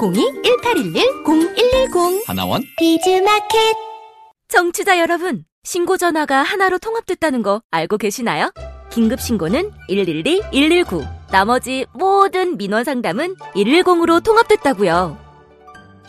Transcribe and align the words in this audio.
02-1811-0110 0.00 2.26
하나원? 2.26 2.62
비즈마켓. 2.78 3.76
정취자 4.48 4.98
여러분 4.98 5.44
신고 5.62 5.98
전화가 5.98 6.42
하나로 6.42 6.78
통합됐다는 6.78 7.42
거 7.42 7.60
알고 7.70 7.98
계시나요? 7.98 8.50
긴급 8.90 9.20
신고는 9.20 9.70
112, 9.88 10.40
119 10.52 11.04
나머지 11.30 11.84
모든 11.92 12.56
민원 12.56 12.84
상담은 12.84 13.36
110으로 13.54 14.24
통합됐다고요. 14.24 15.18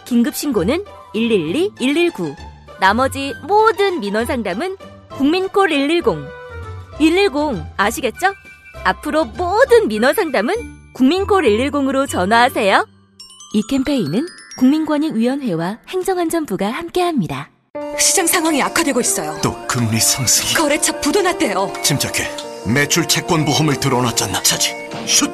긴급 0.05 0.35
신고는 0.35 0.85
112, 1.13 1.71
119 1.77 2.33
나머지 2.79 3.33
모든 3.45 3.99
민원 3.99 4.25
상담은 4.25 4.77
국민콜 5.09 5.67
110 5.69 6.03
110 6.97 7.61
아시겠죠? 7.75 8.33
앞으로 8.85 9.25
모든 9.25 9.89
민원 9.89 10.13
상담은 10.15 10.55
국민콜 10.93 11.43
110으로 11.43 12.07
전화하세요. 12.09 12.87
이 13.53 13.61
캠페인은 13.67 14.27
국민권익위원회와 14.57 15.79
행정안전부가 15.89 16.71
함께합니다. 16.71 17.49
시장 17.99 18.25
상황이 18.25 18.61
악화되고 18.61 19.01
있어요. 19.01 19.37
또 19.43 19.67
금리 19.67 19.99
상승이 19.99 20.53
거래처 20.53 20.99
부도 21.01 21.21
났대요. 21.21 21.73
침착해 21.83 22.29
매출 22.65 23.07
채권 23.07 23.43
보험을 23.43 23.79
들어놨잖아 23.79 24.41
차지 24.43 24.73
슛 25.05 25.29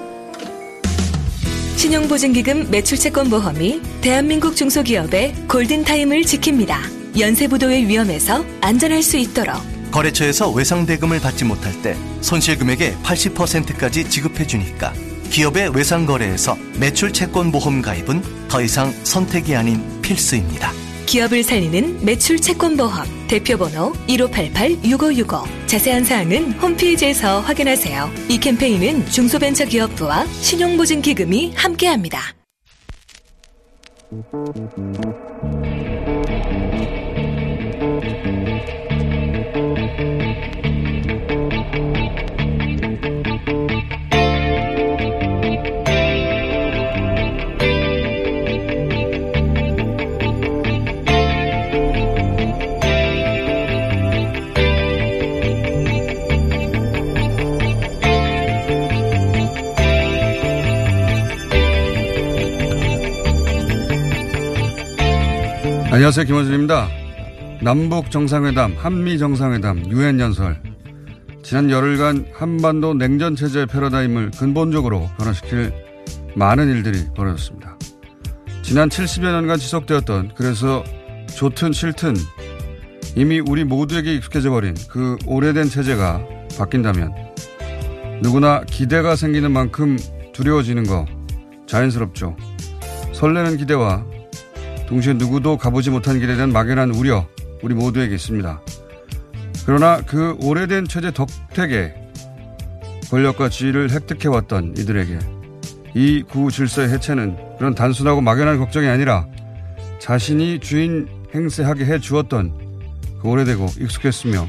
신용보증기금 1.75 2.71
매출채권보험이 2.71 3.81
대한민국 4.01 4.55
중소기업의 4.55 5.47
골든타임을 5.47 6.21
지킵니다. 6.21 7.19
연쇄부도의 7.19 7.87
위험에서 7.87 8.43
안전할 8.61 9.03
수 9.03 9.17
있도록 9.17 9.55
거래처에서 9.91 10.49
외상대금을 10.49 11.19
받지 11.19 11.45
못할 11.45 11.79
때 11.83 11.95
손실금액의 12.21 12.97
80%까지 13.03 14.09
지급해주니까 14.09 14.93
기업의 15.29 15.75
외상 15.75 16.05
거래에서 16.05 16.57
매출 16.79 17.11
채권 17.13 17.51
보험 17.51 17.81
가입은 17.81 18.47
더 18.47 18.61
이상 18.61 18.91
선택이 19.03 19.55
아닌 19.55 19.81
필수입니다 20.01 20.71
기업을 21.07 21.41
살리는 21.41 22.03
매출 22.03 22.37
채권 22.37 22.75
보험 22.75 23.05
대표번호 23.29 23.93
1588-6565 24.07 25.67
자세한 25.67 26.03
사항은 26.03 26.51
홈페이지에서 26.53 27.39
확인하세요. 27.39 28.09
이 28.29 28.37
캠페인은 28.37 29.05
중소벤처기업부와 29.05 30.25
신용보증기금이 30.25 31.53
함께합니다. 31.55 32.19
안녕하세요. 65.97 66.27
김원준입니다. 66.27 66.89
남북 67.63 68.11
정상회담, 68.11 68.75
한미 68.77 69.17
정상회담, 69.17 69.89
유엔 69.89 70.19
연설. 70.19 70.61
지난 71.41 71.71
열흘간 71.71 72.27
한반도 72.35 72.93
냉전 72.93 73.35
체제의 73.35 73.65
패러다임을 73.65 74.29
근본적으로 74.37 75.09
변화시킬 75.17 75.73
많은 76.35 76.69
일들이 76.69 77.03
벌어졌습니다. 77.15 77.79
지난 78.61 78.89
70여 78.89 79.23
년간 79.23 79.57
지속되었던 79.57 80.33
그래서 80.35 80.83
좋든 81.35 81.71
싫든 81.71 82.13
이미 83.15 83.39
우리 83.39 83.63
모두에게 83.63 84.13
익숙해져 84.13 84.51
버린 84.51 84.75
그 84.91 85.17
오래된 85.25 85.67
체제가 85.67 86.23
바뀐다면 86.59 87.11
누구나 88.21 88.61
기대가 88.65 89.15
생기는 89.15 89.51
만큼 89.51 89.97
두려워지는 90.33 90.85
거 90.85 91.07
자연스럽죠. 91.65 92.37
설레는 93.13 93.57
기대와 93.57 94.16
동시에 94.87 95.13
누구도 95.13 95.57
가보지 95.57 95.89
못한 95.89 96.19
길에 96.19 96.35
대한 96.35 96.51
막연한 96.51 96.91
우려 96.91 97.27
우리 97.61 97.73
모두에게 97.75 98.15
있습니다. 98.15 98.61
그러나 99.65 100.01
그 100.01 100.37
오래된 100.41 100.87
체제 100.87 101.11
덕택에 101.11 101.93
권력과 103.09 103.49
지위를 103.49 103.91
획득해왔던 103.91 104.75
이들에게 104.77 105.19
이 105.95 106.23
구 106.29 106.51
질서의 106.51 106.89
해체는 106.89 107.37
그런 107.57 107.73
단순하고 107.73 108.21
막연한 108.21 108.59
걱정이 108.59 108.87
아니라 108.87 109.25
자신이 109.99 110.59
주인 110.59 111.07
행세하게 111.33 111.85
해 111.85 111.99
주었던 111.99 112.53
그 113.21 113.27
오래되고 113.27 113.65
익숙했으며 113.79 114.47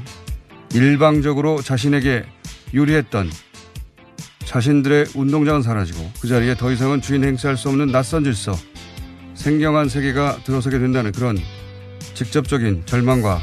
일방적으로 0.74 1.62
자신에게 1.62 2.24
유리했던 2.74 3.30
자신들의 4.44 5.06
운동장은 5.14 5.62
사라지고 5.62 6.10
그 6.20 6.28
자리에 6.28 6.54
더 6.54 6.70
이상은 6.70 7.00
주인 7.00 7.24
행세할 7.24 7.56
수 7.56 7.68
없는 7.70 7.92
낯선 7.92 8.24
질서 8.24 8.52
생경한 9.38 9.88
세계가 9.88 10.40
들어서게 10.44 10.78
된다는 10.80 11.12
그런 11.12 11.38
직접적인 12.14 12.82
절망과 12.86 13.38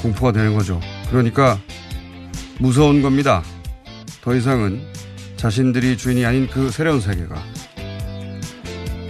공포가 0.00 0.32
되는 0.32 0.54
거죠. 0.54 0.80
그러니까 1.10 1.60
무서운 2.58 3.02
겁니다. 3.02 3.42
더 4.22 4.34
이상은 4.34 4.80
자신들이 5.36 5.98
주인이 5.98 6.24
아닌 6.24 6.48
그 6.48 6.70
새로운 6.70 7.00
세계가. 7.00 7.36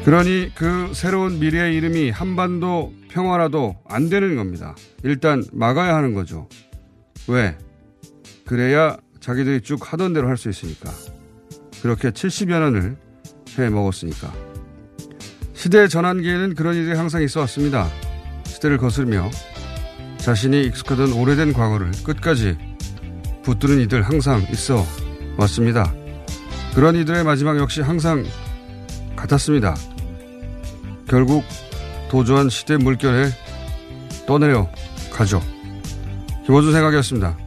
그러니 0.05 0.51
그 0.55 0.91
새로운 0.95 1.39
미래의 1.39 1.77
이름이 1.77 2.11
한반도 2.11 2.93
평화라도 3.09 3.77
안 3.89 4.09
되는 4.09 4.37
겁니다. 4.37 4.75
일단 5.05 5.45
막아야 5.53 5.95
하는 5.95 6.13
거죠. 6.13 6.49
왜? 7.29 7.57
그래야 8.45 8.97
자기들이 9.21 9.61
쭉 9.63 9.93
하던 9.93 10.13
대로 10.13 10.29
할 10.29 10.37
수 10.37 10.49
있으니까. 10.51 10.91
그렇게 11.83 12.11
70여 12.11 12.59
년을 12.59 12.97
해 13.59 13.71
먹었으니까. 13.71 14.46
시대 15.57 15.89
전환기에는 15.89 16.55
그런 16.55 16.77
일이 16.77 16.93
항상 16.93 17.23
있어 17.23 17.41
왔습니다. 17.41 17.89
시대를 18.45 18.77
거스르며 18.77 19.31
자신이 20.19 20.65
익숙하던 20.67 21.15
오래된 21.15 21.55
과거를 21.55 21.91
끝까지 22.05 22.59
붙드는 23.43 23.81
이들 23.81 24.03
항상 24.03 24.47
있어 24.53 24.85
왔습니다. 25.39 25.93
그런 26.75 26.95
이들의 26.95 27.25
마지막 27.25 27.59
역시 27.59 27.81
항상 27.81 28.25
같았습니다. 29.17 29.75
결국 31.09 31.43
도저한 32.11 32.51
시대 32.51 32.77
물결에 32.77 33.31
떠내려 34.27 34.71
가죠. 35.11 35.41
김호준 36.45 36.73
생각이었습니다. 36.73 37.46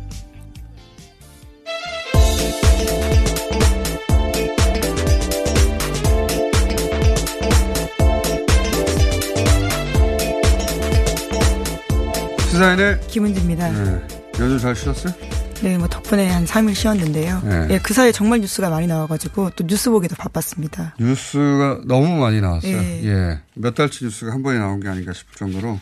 시사인의 12.63 12.99
김은지입니다. 13.07 13.71
네. 13.71 14.07
연휴 14.39 14.59
잘 14.59 14.75
쉬었어요? 14.75 15.13
네, 15.61 15.77
뭐 15.77 15.87
덕분에 15.87 16.29
한 16.29 16.43
3일 16.43 16.75
쉬었는데요. 16.75 17.41
네. 17.45 17.67
예, 17.69 17.79
그 17.79 17.93
사이에 17.93 18.11
정말 18.11 18.41
뉴스가 18.41 18.69
많이 18.69 18.85
나와가지고 18.85 19.51
또 19.51 19.65
뉴스 19.65 19.89
보기도 19.89 20.17
바빴습니다. 20.17 20.95
뉴스가 20.99 21.83
너무 21.85 22.17
많이 22.19 22.41
나왔어요. 22.41 22.75
예. 22.75 23.01
예. 23.05 23.39
몇 23.53 23.75
달치 23.75 24.03
뉴스가 24.03 24.33
한 24.33 24.43
번에 24.43 24.59
나온 24.59 24.81
게 24.81 24.89
아닌가 24.89 25.13
싶을 25.13 25.35
정도로. 25.35 25.79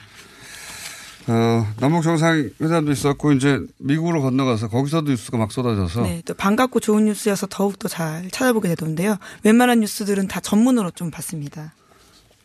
어, 1.30 1.68
남북 1.80 2.04
정상회담도 2.04 2.92
있었고, 2.92 3.32
이제 3.32 3.60
미국으로 3.80 4.22
건너가서 4.22 4.68
거기서도 4.68 5.10
뉴스가 5.10 5.38
막 5.40 5.52
쏟아져서. 5.52 6.04
네, 6.04 6.22
또 6.26 6.36
반갑고 6.36 6.80
좋은 6.80 7.06
뉴스여서 7.06 7.48
더욱 7.50 7.80
더 7.80 7.88
잘 7.88 8.30
찾아보게 8.30 8.70
되던데요. 8.70 9.18
웬만한 9.44 9.80
뉴스들은 9.80 10.28
다 10.28 10.40
전문으로 10.42 10.92
좀 10.92 11.10
봤습니다. 11.10 11.74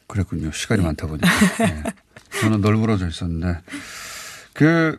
그랬군요. 0.06 0.50
시간이 0.52 0.82
많다 0.82 1.06
보니까. 1.06 1.28
예. 1.68 1.82
저는 2.40 2.62
널브러져 2.62 3.08
있었는데. 3.08 3.60
그, 4.54 4.98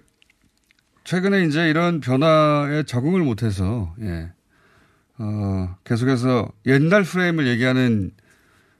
최근에 1.03 1.45
이제 1.45 1.69
이런 1.69 2.00
변화에 2.00 2.83
적응을 2.83 3.21
못해서, 3.21 3.94
예. 4.01 4.31
어, 5.17 5.75
계속해서 5.83 6.51
옛날 6.65 7.03
프레임을 7.03 7.47
얘기하는, 7.47 8.11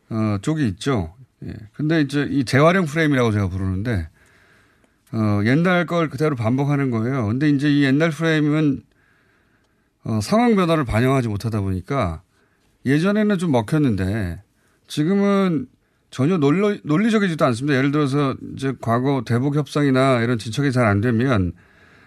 어, 0.10 0.38
쪽이 0.42 0.68
있죠. 0.70 1.16
예. 1.46 1.54
근데 1.74 2.02
이제 2.02 2.28
이 2.30 2.46
재활용 2.46 2.86
프레임이라고 2.86 3.32
제가 3.32 3.50
부르는데, 3.50 4.10
어, 5.12 5.42
옛날 5.46 5.86
걸 5.86 6.10
그대로 6.10 6.36
반복하는 6.36 6.90
거예요. 6.90 7.28
근데 7.28 7.50
이제 7.50 7.70
이 7.70 7.84
옛날 7.84 8.10
프레임은, 8.10 8.84
어, 10.06 10.20
상황 10.22 10.56
변화를 10.56 10.86
반영하지 10.86 11.28
못하다 11.28 11.62
보니까 11.62 12.22
예전에는 12.86 13.38
좀 13.38 13.52
먹혔는데 13.52 14.42
지금은 14.88 15.68
전혀 16.14 16.38
논리, 16.38 16.80
논리적이지도 16.84 17.44
않습니다. 17.46 17.76
예를 17.76 17.92
들어서 17.92 18.36
이제 18.56 18.72
과거 18.82 19.24
대북 19.26 19.56
협상이나 19.56 20.22
이런 20.22 20.38
진척이 20.38 20.72
잘 20.72 20.86
안 20.86 21.02
되면 21.02 21.54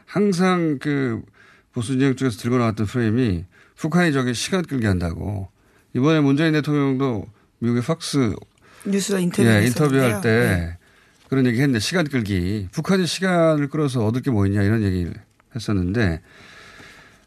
항상 0.06 0.78
그 0.80 1.22
보수 1.72 1.94
진영 1.98 2.14
쪽에서 2.14 2.38
들고 2.38 2.58
나왔던 2.58 2.86
프레임이 2.86 3.44
북한이 3.74 4.12
저기 4.12 4.32
시간 4.32 4.62
끌게 4.62 4.86
한다고. 4.86 5.48
이번에 5.92 6.20
문재인 6.20 6.52
대통령도 6.52 7.26
미국의 7.58 7.82
팍스 7.82 8.36
뉴스 8.84 9.18
인터뷰 9.18 9.48
예, 9.48 9.66
인터뷰할 9.66 10.20
때 10.20 10.28
네. 10.30 10.78
그런 11.28 11.44
얘기 11.46 11.58
했는데 11.58 11.80
시간 11.80 12.06
끌기. 12.06 12.68
북한이 12.70 13.06
시간을 13.08 13.66
끌어서 13.70 14.06
얻을 14.06 14.22
게 14.22 14.30
뭐 14.30 14.46
있냐 14.46 14.62
이런 14.62 14.84
얘기를 14.84 15.14
했었는데 15.56 16.22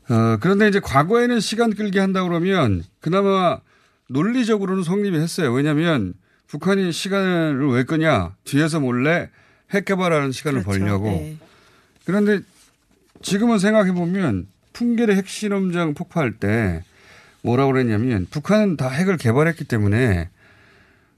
어, 0.09 0.37
그런데 0.39 0.69
이제 0.69 0.79
과거에는 0.79 1.41
시간 1.41 1.73
끌기 1.75 1.99
한다 1.99 2.23
그러면 2.23 2.83
그나마 3.01 3.59
논리적으로는 4.07 4.83
성립이 4.83 5.17
했어요. 5.17 5.51
왜냐하면 5.51 6.13
북한이 6.49 6.91
시간을 6.91 7.69
왜 7.69 7.83
끄냐 7.83 8.35
뒤에서 8.43 8.79
몰래 8.79 9.29
핵 9.71 9.85
개발하는 9.85 10.31
시간을 10.31 10.63
그렇죠. 10.63 10.79
벌려고. 10.79 11.05
네. 11.09 11.37
그런데 12.05 12.39
지금은 13.21 13.59
생각해 13.59 13.91
보면 13.91 14.47
풍계리 14.73 15.13
핵실험장 15.15 15.93
폭파할 15.93 16.33
때 16.33 16.83
뭐라고 17.43 17.71
그랬냐면 17.71 18.25
북한은 18.29 18.77
다 18.77 18.89
핵을 18.89 19.17
개발했기 19.17 19.65
때문에 19.65 20.29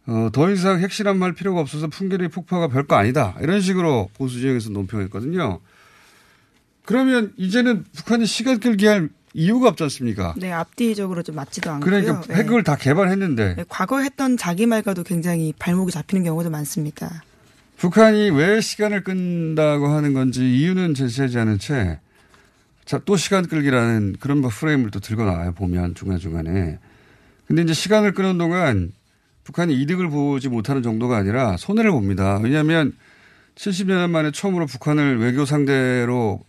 어, 0.07 0.29
더 0.33 0.51
이상 0.51 0.79
핵실험할 0.79 1.33
필요가 1.33 1.61
없어서 1.61 1.87
풍계리 1.87 2.27
폭파가 2.27 2.67
별거 2.67 2.95
아니다. 2.95 3.35
이런 3.39 3.61
식으로 3.61 4.09
보수 4.15 4.39
진영에서 4.39 4.71
논평했거든요. 4.71 5.59
그러면 6.83 7.31
이제는 7.37 7.85
북한이 7.95 8.25
시간 8.25 8.59
끌기 8.59 8.85
할 8.87 9.09
이유가 9.33 9.69
없지 9.69 9.83
않습니까? 9.83 10.33
네, 10.37 10.51
앞뒤적으로 10.51 11.23
좀 11.23 11.35
맞지도 11.35 11.71
않고요. 11.71 11.85
그러니까 11.85 12.21
네. 12.27 12.35
핵을 12.35 12.63
다 12.63 12.75
개발했는데 12.75 13.55
네, 13.55 13.65
과거 13.69 13.99
했던 13.99 14.37
자기 14.37 14.65
말과도 14.65 15.03
굉장히 15.03 15.53
발목이 15.57 15.91
잡히는 15.91 16.23
경우도 16.23 16.49
많습니다. 16.49 17.23
북한이 17.77 18.29
왜 18.29 18.61
시간을 18.61 19.03
끈다고 19.03 19.87
하는 19.87 20.13
건지 20.13 20.41
이유는 20.41 20.93
제시하지 20.93 21.39
않은 21.39 21.57
채, 21.57 21.99
자, 22.85 22.99
또 23.05 23.17
시간 23.17 23.47
끌기라는 23.47 24.17
그런 24.19 24.39
뭐 24.39 24.51
프레임을 24.51 24.91
또 24.91 24.99
들고 24.99 25.23
나와요, 25.23 25.53
보면, 25.53 25.95
중간 25.95 26.19
중간에. 26.19 26.77
근데 27.47 27.63
이제 27.63 27.73
시간을 27.73 28.13
끄는 28.13 28.37
동안 28.37 28.91
북한이 29.45 29.73
이득을 29.81 30.09
보지 30.09 30.49
못하는 30.49 30.83
정도가 30.83 31.17
아니라 31.17 31.57
손해를 31.57 31.91
봅니다. 31.91 32.39
왜냐하면 32.43 32.93
70년 33.55 34.09
만에 34.11 34.31
처음으로 34.31 34.67
북한을 34.67 35.19
외교 35.19 35.45
상대로 35.45 36.41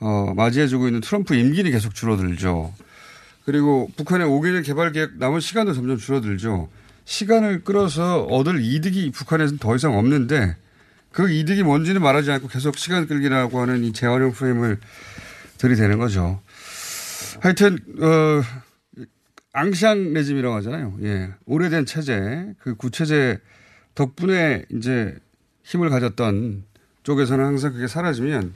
어, 0.00 0.32
맞이해주고 0.34 0.86
있는 0.86 1.00
트럼프 1.00 1.34
임기는 1.34 1.70
계속 1.70 1.94
줄어들죠. 1.94 2.72
그리고 3.44 3.90
북한의 3.96 4.26
5개년 4.26 4.64
개발 4.64 4.92
계획 4.92 5.16
남은 5.18 5.40
시간도 5.40 5.72
점점 5.72 5.96
줄어들죠. 5.96 6.68
시간을 7.04 7.64
끌어서 7.64 8.24
얻을 8.24 8.62
이득이 8.62 9.10
북한에서는 9.10 9.58
더 9.58 9.74
이상 9.74 9.96
없는데 9.96 10.56
그 11.10 11.30
이득이 11.30 11.62
뭔지는 11.62 12.02
말하지 12.02 12.30
않고 12.30 12.48
계속 12.48 12.76
시간 12.76 13.06
끌기라고 13.06 13.60
하는 13.60 13.82
이 13.84 13.92
재활용 13.92 14.32
프레임을 14.32 14.78
들이대는 15.56 15.98
거죠. 15.98 16.40
하여튼 17.40 17.78
어 18.00 18.42
앙샹 19.52 19.96
레짐이라고 19.96 20.54
하잖아요. 20.56 20.96
예. 21.02 21.30
오래된 21.46 21.86
체제, 21.86 22.52
그 22.58 22.74
구체제 22.76 23.38
덕분에 23.94 24.66
이제 24.70 25.16
힘을 25.64 25.90
가졌던 25.90 26.64
쪽에서는 27.02 27.44
항상 27.44 27.72
그게 27.72 27.88
사라지면 27.88 28.54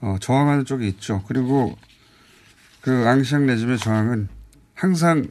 어, 0.00 0.16
저항하는 0.20 0.64
쪽이 0.64 0.86
있죠. 0.88 1.22
그리고 1.26 1.76
그 2.80 3.06
앙샹 3.06 3.42
레짐의 3.42 3.78
저항은 3.78 4.28
항상 4.74 5.26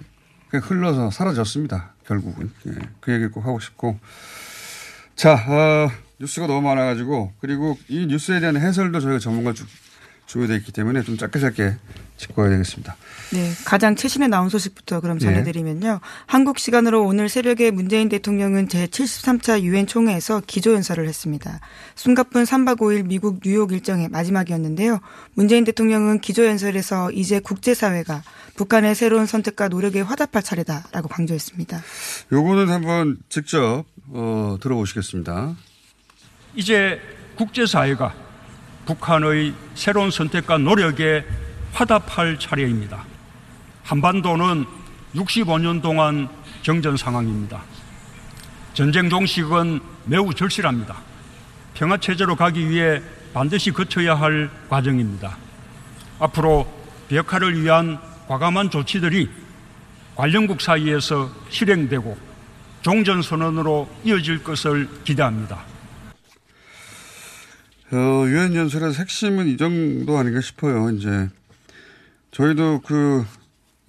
그냥 0.50 0.66
흘러서 0.66 1.12
사라졌습니다. 1.12 1.94
결국은. 2.06 2.51
예. 2.68 2.71
그 3.00 3.13
얘기 3.13 3.27
꼭 3.27 3.45
하고 3.45 3.60
싶고. 3.60 4.00
자, 5.16 5.33
어, 5.33 5.92
뉴스가 6.19 6.48
너무 6.48 6.62
많아가지고 6.62 7.33
그리고 7.39 7.77
이 7.88 8.06
뉴스에 8.07 8.39
대한 8.39 8.57
해설도 8.57 9.00
저희가 9.00 9.19
전문가 9.19 9.54
쭉 9.54 9.68
준비되어 10.30 10.58
있기 10.58 10.72
때문에 10.72 11.02
좀 11.02 11.18
짧게 11.18 11.40
짧게 11.40 11.76
짚고 12.18 12.36
가야 12.36 12.52
되겠습니다. 12.52 12.96
네, 13.31 13.52
가장 13.66 13.96
최신에 13.96 14.28
나온 14.28 14.50
소식부터 14.50 15.00
그럼 15.02 15.18
전해드리면요. 15.18 16.02
한국 16.28 16.60
시간으로 16.60 17.04
오늘 17.04 17.30
새벽에 17.30 17.72
문재인 17.72 18.10
대통령은 18.10 18.68
제73차 18.68 19.62
유엔 19.62 19.88
총회에서 19.88 20.44
기조연설을 20.46 21.08
했습니다. 21.08 21.60
숨가쁜 21.96 22.44
3박 22.44 22.78
5일 22.80 23.08
미국 23.08 23.40
뉴욕 23.44 23.72
일정의 23.72 24.10
마지막이었는데요. 24.10 25.00
문재인 25.34 25.64
대통령은 25.64 26.20
기조연설에서 26.20 27.12
이제 27.12 27.40
국제사회가 27.40 28.22
북한의 28.56 28.94
새로운 28.94 29.25
선택과 29.25 29.70
노력에 29.70 30.02
화답할 30.02 30.44
차례다라고 30.44 31.08
강조했습니다. 31.08 31.82
요거는 32.32 32.70
한번 32.70 33.18
직접 33.30 33.86
어, 34.10 34.58
들어보시겠습니다. 34.62 35.56
이제 36.56 37.00
국제사회가 37.36 38.29
북한의 38.89 39.53
새로운 39.75 40.09
선택과 40.09 40.57
노력에 40.57 41.24
화답할 41.74 42.39
차례입니다. 42.39 43.06
한반도는 43.83 44.65
65년 45.13 45.80
동안 45.80 46.27
경전 46.63 46.97
상황입니다. 46.97 47.62
전쟁 48.74 49.07
종식은 49.09 49.80
매우 50.06 50.33
절실합니다. 50.33 50.97
평화 51.75 51.97
체제로 51.97 52.36
가기 52.36 52.68
위해 52.68 53.00
반드시 53.31 53.71
거쳐야 53.71 54.15
할 54.15 54.50
과정입니다. 54.69 55.38
앞으로 56.19 56.68
비핵화를 57.09 57.62
위한 57.62 58.00
과감한 58.27 58.71
조치들이 58.71 59.30
관련국 60.15 60.62
사이에서 60.62 61.30
실행되고 61.50 62.18
종전선언으로 62.81 63.88
이어질 64.03 64.44
것을 64.44 64.89
기대합니다. 65.03 65.69
어, 67.91 68.25
유엔 68.27 68.53
연설의 68.53 68.94
핵심은 68.94 69.47
이 69.47 69.57
정도 69.57 70.18
아닌가 70.18 70.41
싶어요. 70.41 70.91
이제 70.91 71.27
저희도 72.31 72.81
그 72.86 73.25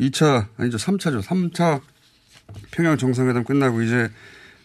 2차 0.00 0.46
아니죠 0.56 0.78
3차죠. 0.78 1.22
3차 1.22 1.80
평양 2.70 2.96
정상회담 2.96 3.44
끝나고 3.44 3.82
이제 3.82 4.10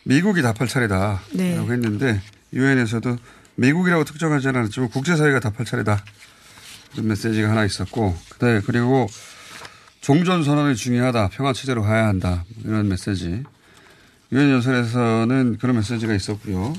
미국이 0.04 0.42
답할 0.42 0.68
차례다라고 0.68 1.20
네. 1.34 1.58
했는데 1.58 2.22
유엔에서도 2.54 3.18
미국이라고 3.56 4.06
특정하지 4.06 4.48
않았지만 4.50 4.90
국제사회가 4.90 5.40
답할 5.42 5.66
차례다. 5.66 6.04
그런 6.92 7.08
메시지가 7.08 7.50
하나 7.50 7.66
있었고 7.66 8.16
그다음에 8.30 8.62
그리고 8.66 9.08
종전 10.00 10.44
선언이 10.44 10.76
중요하다. 10.76 11.30
평화 11.30 11.52
체제로 11.52 11.82
가야 11.82 12.08
한다. 12.08 12.46
이런 12.64 12.88
메시지. 12.88 13.44
유엔 14.32 14.52
연설에서는 14.52 15.58
그런 15.60 15.76
메시지가 15.76 16.14
있었고요. 16.14 16.74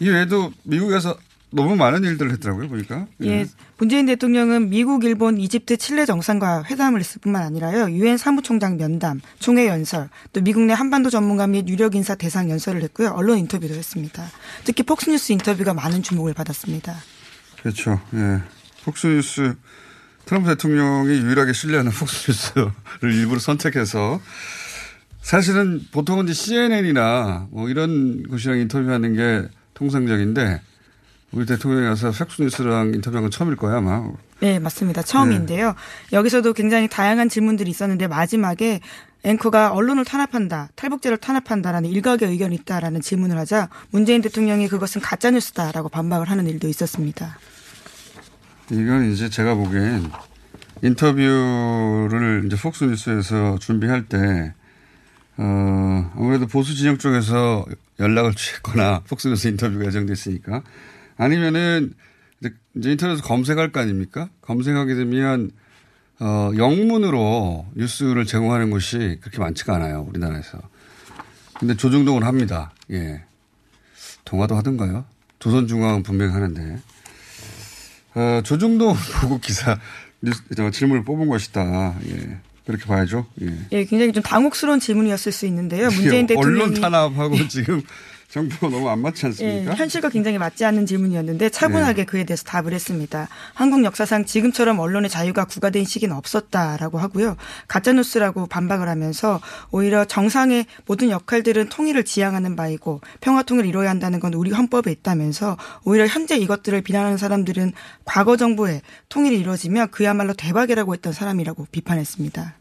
이 0.00 0.08
외에도 0.08 0.52
미국에서 0.64 1.16
너무 1.54 1.76
많은 1.76 2.02
일들을 2.02 2.32
했더라고요, 2.32 2.68
보니까. 2.68 3.06
예, 3.22 3.46
문재인 3.78 4.06
대통령은 4.06 4.70
미국, 4.70 5.04
일본, 5.04 5.38
이집트, 5.38 5.76
칠레 5.76 6.04
정상과 6.04 6.64
회담을 6.64 7.00
했을 7.00 7.20
뿐만 7.20 7.42
아니라요. 7.42 7.90
유엔 7.90 8.16
사무총장 8.16 8.76
면담, 8.76 9.20
총회 9.38 9.68
연설, 9.68 10.08
또 10.32 10.40
미국 10.40 10.62
내 10.62 10.72
한반도 10.72 11.10
전문가 11.10 11.46
및 11.46 11.68
유력 11.68 11.94
인사 11.94 12.14
대상 12.14 12.50
연설을 12.50 12.82
했고요. 12.82 13.10
언론 13.10 13.38
인터뷰도 13.38 13.72
했습니다. 13.72 14.24
특히 14.64 14.82
폭스뉴스 14.82 15.32
인터뷰가 15.32 15.74
많은 15.74 16.02
주목을 16.02 16.34
받았습니다. 16.34 16.94
그렇죠. 17.62 18.00
예. 18.14 18.42
폭스뉴스, 18.84 19.54
트럼프 20.24 20.48
대통령이 20.48 21.18
유일하게 21.18 21.52
신뢰하는 21.52 21.92
폭스뉴스를 21.94 22.72
일부러 23.02 23.38
선택해서 23.38 24.20
사실은 25.22 25.80
보통은 25.92 26.24
이제 26.24 26.34
CNN이나 26.34 27.48
뭐 27.50 27.68
이런 27.68 28.24
곳이랑 28.24 28.58
인터뷰하는 28.58 29.14
게 29.14 29.48
통상적인데 29.72 30.60
우리 31.34 31.46
대통령이 31.46 31.86
와서 31.88 32.12
폭스뉴스랑 32.12 32.94
인터뷰한 32.94 33.24
건 33.24 33.30
처음일 33.30 33.56
거야, 33.56 33.78
아마. 33.78 34.08
네, 34.40 34.60
맞습니다. 34.60 35.02
처음인데요. 35.02 35.74
여기서도 36.12 36.52
굉장히 36.52 36.88
다양한 36.88 37.28
질문들이 37.28 37.68
있었는데 37.70 38.06
마지막에 38.06 38.80
앵커가 39.24 39.72
언론을 39.72 40.04
탄압한다, 40.04 40.68
탈북제를 40.76 41.16
탄압한다라는 41.16 41.90
일각의 41.90 42.28
의견이 42.28 42.54
있다라는 42.56 43.00
질문을 43.00 43.36
하자 43.38 43.68
문재인 43.90 44.22
대통령이 44.22 44.68
그것은 44.68 45.00
가짜 45.00 45.30
뉴스다라고 45.30 45.88
반박을 45.88 46.30
하는 46.30 46.46
일도 46.46 46.68
있었습니다. 46.68 47.38
이건 48.70 49.10
이제 49.10 49.28
제가 49.28 49.54
보기엔 49.54 50.10
인터뷰를 50.82 52.44
이제 52.46 52.56
폭스뉴스에서 52.56 53.58
준비할 53.58 54.04
때, 54.04 54.52
어, 55.38 56.12
아무래도 56.16 56.46
보수 56.46 56.76
진영 56.76 56.98
쪽에서 56.98 57.64
연락을 57.98 58.34
취했거나 58.34 59.00
폭스뉴스 59.08 59.48
인터뷰가 59.48 59.86
예정됐으니까 59.86 60.62
아니면은 61.16 61.94
이제 62.76 62.90
인터넷에서 62.92 63.22
검색할 63.22 63.72
거 63.72 63.80
아닙니까? 63.80 64.28
검색하게 64.42 64.94
되면 64.94 65.50
어, 66.20 66.50
영문으로 66.56 67.66
뉴스를 67.74 68.24
제공하는 68.24 68.70
곳이 68.70 69.18
그렇게 69.20 69.38
많지가 69.38 69.74
않아요. 69.76 70.06
우리나라에서. 70.08 70.58
근데 71.58 71.76
조중동은 71.76 72.22
합니다. 72.22 72.72
예. 72.90 73.22
동화도 74.24 74.56
하던가요? 74.56 75.04
조선중앙은 75.38 76.02
분명히 76.02 76.32
하는데. 76.32 76.78
어, 78.14 78.40
조중동 78.44 78.94
보고 79.20 79.38
기사, 79.38 79.78
뉴스, 80.20 80.42
질문을 80.72 81.04
뽑은 81.04 81.28
것이다. 81.28 81.96
예. 82.06 82.38
그렇게 82.66 82.86
봐야죠. 82.86 83.26
예. 83.42 83.54
예, 83.72 83.84
굉장히 83.84 84.12
좀 84.12 84.22
당혹스러운 84.22 84.80
질문이었을 84.80 85.32
수 85.32 85.46
있는데요. 85.46 85.90
문재인 85.90 86.26
대통령이 86.26 86.62
언론 86.62 86.80
탄압하고 86.80 87.48
지금 87.48 87.82
정부가 88.28 88.68
너무 88.68 88.88
안 88.88 89.00
맞지 89.00 89.26
않습니까? 89.26 89.72
예, 89.72 89.76
현실과 89.76 90.08
굉장히 90.08 90.38
맞지 90.38 90.64
않는 90.64 90.86
질문이었는데 90.86 91.50
차분하게 91.50 92.02
네. 92.02 92.04
그에 92.04 92.24
대해서 92.24 92.44
답을 92.44 92.72
했습니다. 92.72 93.28
한국 93.52 93.84
역사상 93.84 94.24
지금처럼 94.24 94.78
언론의 94.78 95.10
자유가 95.10 95.44
구가된 95.44 95.84
시기는 95.84 96.14
없었다라고 96.16 96.98
하고요. 96.98 97.36
가짜뉴스라고 97.68 98.46
반박을 98.46 98.88
하면서 98.88 99.40
오히려 99.70 100.04
정상의 100.04 100.66
모든 100.86 101.10
역할들은 101.10 101.68
통일을 101.68 102.04
지향하는 102.04 102.56
바이고 102.56 103.00
평화통일을 103.20 103.68
이뤄야 103.68 103.90
한다는 103.90 104.20
건 104.20 104.34
우리 104.34 104.50
헌법에 104.50 104.90
있다면서 104.90 105.56
오히려 105.84 106.06
현재 106.06 106.36
이것들을 106.36 106.80
비난하는 106.82 107.18
사람들은 107.18 107.72
과거 108.04 108.36
정부의 108.36 108.82
통일이 109.08 109.38
이루어지면 109.38 109.90
그야말로 109.90 110.32
대박이라고 110.34 110.94
했던 110.94 111.12
사람이라고 111.12 111.68
비판했습니다. 111.70 112.54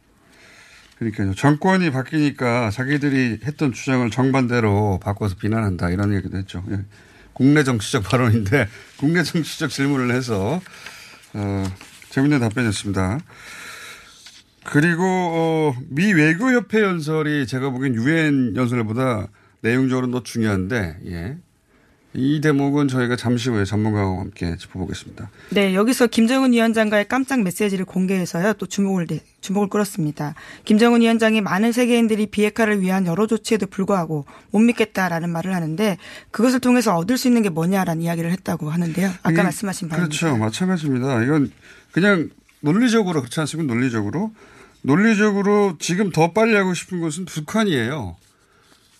그러니까요. 1.11 1.35
정권이 1.35 1.91
바뀌니까 1.91 2.71
자기들이 2.71 3.39
했던 3.45 3.73
주장을 3.73 4.09
정반대로 4.09 4.99
바꿔서 5.01 5.35
비난한다 5.35 5.89
이런 5.89 6.13
얘기도 6.13 6.37
했죠. 6.37 6.63
예. 6.71 6.79
국내 7.33 7.63
정치적 7.63 8.03
발언인데 8.03 8.67
국내 8.97 9.23
정치적 9.23 9.69
질문을 9.69 10.15
해서 10.15 10.61
어, 11.33 11.63
재밌는 12.09 12.39
답변이었습니다. 12.39 13.19
그리고 14.65 15.03
어, 15.05 15.75
미 15.89 16.13
외교협회 16.13 16.81
연설이 16.81 17.45
제가 17.47 17.69
보기엔 17.69 17.95
유엔 17.95 18.55
연설보다 18.55 19.27
내용적으로 19.61 20.11
더 20.11 20.23
중요한데 20.23 20.99
예. 21.07 21.37
이 22.15 22.41
대목은 22.41 22.87
저희가 22.87 23.15
잠시 23.15 23.49
후에 23.49 23.65
전문가와 23.65 24.19
함께 24.19 24.55
짚어보겠습니다. 24.55 25.29
네, 25.49 25.73
여기서 25.73 26.07
김정은 26.07 26.53
위원장과의 26.53 27.07
깜짝 27.07 27.41
메시지를 27.41 27.85
공개해서요, 27.85 28.53
또 28.53 28.67
주목을, 28.67 29.07
주목을 29.41 29.69
끌었습니다. 29.69 30.35
김정은 30.63 31.01
위원장이 31.01 31.41
많은 31.41 31.71
세계인들이 31.71 32.27
비핵화를 32.27 32.81
위한 32.81 33.07
여러 33.07 33.25
조치에도 33.25 33.65
불구하고 33.65 34.25
못 34.51 34.59
믿겠다라는 34.59 35.31
말을 35.31 35.55
하는데 35.55 35.97
그것을 36.29 36.59
통해서 36.59 36.95
얻을 36.95 37.17
수 37.17 37.27
있는 37.27 37.41
게 37.41 37.49
뭐냐라는 37.49 38.03
이야기를 38.03 38.31
했다고 38.31 38.69
하는데요. 38.69 39.09
아까 39.23 39.41
이, 39.41 39.43
말씀하신 39.43 39.89
바입니다. 39.89 40.07
그렇죠. 40.07 40.37
마찬가지입니다. 40.37 41.23
이건 41.23 41.51
그냥 41.91 42.29
논리적으로 42.59 43.21
그렇지 43.21 43.39
않습니까? 43.39 43.73
논리적으로. 43.73 44.31
논리적으로 44.83 45.77
지금 45.79 46.11
더 46.11 46.31
빨리 46.31 46.55
하고 46.55 46.73
싶은 46.73 46.99
것은 47.01 47.25
북한이에요. 47.25 48.17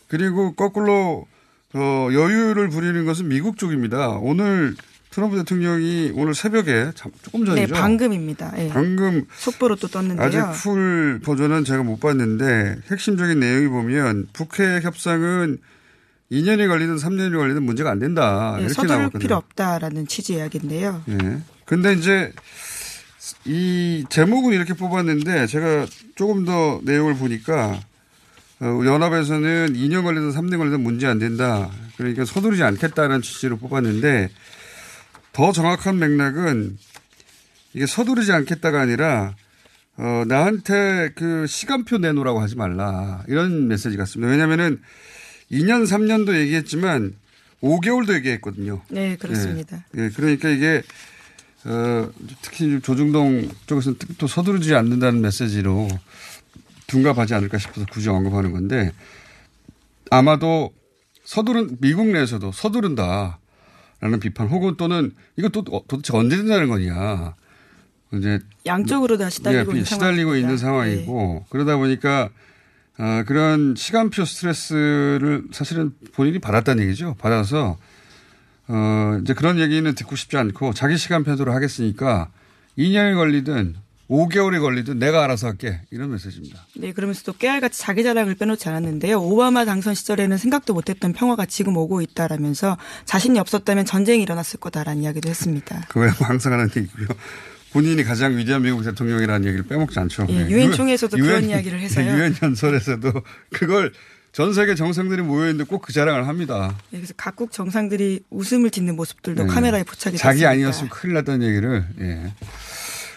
그리고 0.08 0.54
거꾸로 0.54 1.28
어, 1.74 2.10
여유를 2.12 2.70
부리는 2.70 3.06
것은 3.06 3.28
미국 3.28 3.58
쪽입니다. 3.58 4.10
오늘 4.10 4.76
트럼프 5.10 5.38
대통령이 5.38 6.12
오늘 6.16 6.34
새벽에 6.34 6.92
조금 6.96 7.46
전이죠. 7.46 7.74
네, 7.74 7.80
방금입니다. 7.80 8.52
네. 8.52 8.70
방금 8.70 9.26
속보로 9.36 9.76
또 9.76 9.88
떴는데요. 9.88 10.26
아직 10.26 10.64
풀 10.64 11.20
버전은 11.24 11.66
제가 11.66 11.84
못 11.84 12.00
봤는데 12.00 12.78
핵심적인 12.90 13.40
내용이 13.40 13.68
보면 13.68 14.28
북핵 14.34 14.84
협상은 14.84 15.60
2년이 16.32 16.68
걸리든 16.68 16.96
3년이 16.96 17.38
걸리든 17.38 17.62
문제가 17.62 17.92
안 17.92 18.00
된다. 18.00 18.54
네, 18.56 18.62
이렇게 18.62 18.74
서두를 18.74 18.96
나왔거든요. 18.96 19.20
필요 19.20 19.36
없다라는 19.36 20.08
취지 20.08 20.34
이야기인데요. 20.34 21.04
네. 21.06 21.42
근데 21.66 21.94
이제 21.94 22.32
이 23.46 24.04
제목은 24.10 24.54
이렇게 24.54 24.74
뽑았는데 24.74 25.46
제가 25.46 25.86
조금 26.16 26.44
더 26.46 26.82
내용을 26.84 27.16
보니까 27.16 27.72
어, 27.74 27.80
연합에서는 28.66 29.74
2년 29.74 30.04
걸리든 30.04 30.32
3년 30.32 30.58
걸리든 30.58 30.82
문제 30.82 31.08
안 31.08 31.20
된다. 31.20 31.70
그러니까 31.98 32.26
서두르지 32.26 32.64
않겠다는 32.64 33.22
취지로 33.22 33.58
뽑았는데 33.58 34.30
더 35.32 35.52
정확한 35.52 36.00
맥락은 36.00 36.78
이게 37.74 37.86
서두르지 37.86 38.32
않겠다가 38.32 38.82
아니라 38.82 39.36
어, 39.98 40.24
나한테 40.28 41.12
그 41.16 41.46
시간표 41.48 42.00
내놓으라고 42.00 42.40
하지 42.40 42.56
말라. 42.56 43.24
이런 43.28 43.68
메시지 43.68 43.98
같습니다. 43.98 44.32
왜냐면은 44.32 44.82
2년, 45.52 45.86
3년도 45.86 46.36
얘기했지만 46.36 47.14
5개월도 47.62 48.16
얘기했거든요. 48.16 48.82
네, 48.90 49.16
그렇습니다. 49.18 49.86
예, 49.98 50.04
예 50.04 50.10
그러니까 50.10 50.50
이게 50.50 50.82
어, 51.66 52.10
특히 52.42 52.80
조중동 52.82 53.50
쪽에서는 53.68 53.98
또 54.18 54.28
서두르지 54.28 54.76
않는다는 54.76 55.22
메시지로 55.22 55.88
둔갑하지 56.94 57.34
않을까 57.34 57.58
싶어서 57.58 57.88
굳이 57.92 58.10
언급하는 58.10 58.52
건데 58.52 58.92
아마도 60.12 60.72
서두른 61.24 61.78
미국 61.82 62.08
내에서도 62.08 62.52
서두른다라는 62.52 64.20
비판 64.22 64.48
혹은 64.48 64.76
또는 64.78 65.12
이거 65.36 65.50
또 65.50 65.64
도대체 65.64 66.16
언제 66.16 66.38
된다는 66.38 66.68
거냐 66.70 67.34
이제 68.14 68.40
양쪽으로 68.68 69.18
다 69.18 69.32
시달리고, 69.32 69.72
예, 69.72 69.78
있는, 69.78 69.86
시달리고 69.86 70.36
있는 70.36 70.58
상황이고 70.58 71.40
네. 71.40 71.46
그러다 71.50 71.78
보니까 71.78 72.30
아, 72.98 73.24
그런 73.26 73.74
시간표 73.76 74.24
스트레스를 74.24 75.46
사실은 75.52 75.96
본인이 76.14 76.38
받았다는 76.38 76.84
얘기죠. 76.84 77.16
받아서 77.18 77.80
어, 78.68 79.18
이제 79.24 79.34
그런 79.34 79.58
얘기는 79.58 79.96
듣고 79.96 80.16
싶지 80.16 80.38
않고 80.38 80.74
자기 80.74 80.96
시간표대로 80.98 81.52
하겠으니까 81.54 82.30
2년이 82.78 83.16
걸리든 83.16 83.78
5개월이 84.14 84.62
걸리든 84.62 85.00
내가 85.00 85.24
알아서 85.24 85.48
할게 85.48 85.82
이런 85.90 86.12
메시지입니다. 86.12 86.68
네, 86.76 86.92
그러면서 86.94 87.24
또 87.24 87.34
깨알같이 87.34 87.80
자기 87.80 88.04
자랑을 88.04 88.36
빼놓지 88.36 88.70
않았는데요. 88.70 89.20
오바마 89.20 89.66
당선 89.66 89.96
시절에는 89.96 90.38
생각도 90.38 90.76
못했던 90.76 91.14
평화가 91.14 91.48
지금 91.48 91.76
오고 91.78 92.02
있다라면서 92.02 92.78
자신이 93.06 93.40
없었다면 93.40 93.86
전쟁이 93.86 94.22
일어났을 94.22 94.60
거다라는 94.60 95.02
이야기도 95.02 95.30
했습니다. 95.30 95.88
그거야 95.90 96.12
항상 96.12 96.54
하는 96.54 96.70
얘기고요. 96.76 97.08
본인이 97.72 98.04
가장 98.04 98.38
위대한 98.38 98.62
미국 98.62 98.84
대통령이라는 98.84 99.48
얘기를 99.48 99.66
빼먹지 99.66 100.00
않죠. 100.00 100.28
예, 100.30 100.48
유엔 100.48 100.72
총회에서도 100.72 101.18
그런 101.18 101.50
이야기를 101.50 101.80
해서요. 101.80 102.14
유엔 102.16 102.36
연설에서도 102.40 103.12
그걸 103.52 103.92
전 104.32 104.54
세계 104.54 104.76
정상들이 104.76 105.24
모여 105.24 105.50
있는데 105.50 105.64
꼭 105.64 105.82
그 105.82 105.92
자랑을 105.92 106.28
합니다. 106.28 106.76
네, 106.92 107.00
그래서 107.00 107.16
각국 107.18 107.52
정상들이 107.52 108.26
웃음을 108.30 108.70
짓는 108.70 108.96
모습들도 108.96 109.44
네. 109.46 109.50
카메라에 109.50 109.84
포착이 109.84 110.18
자기 110.18 110.36
됐습니다. 110.42 110.50
아니었으면 110.52 110.90
큰일 110.92 111.14
났다는 111.16 111.48
얘기를 111.48 111.84
예. 112.00 112.34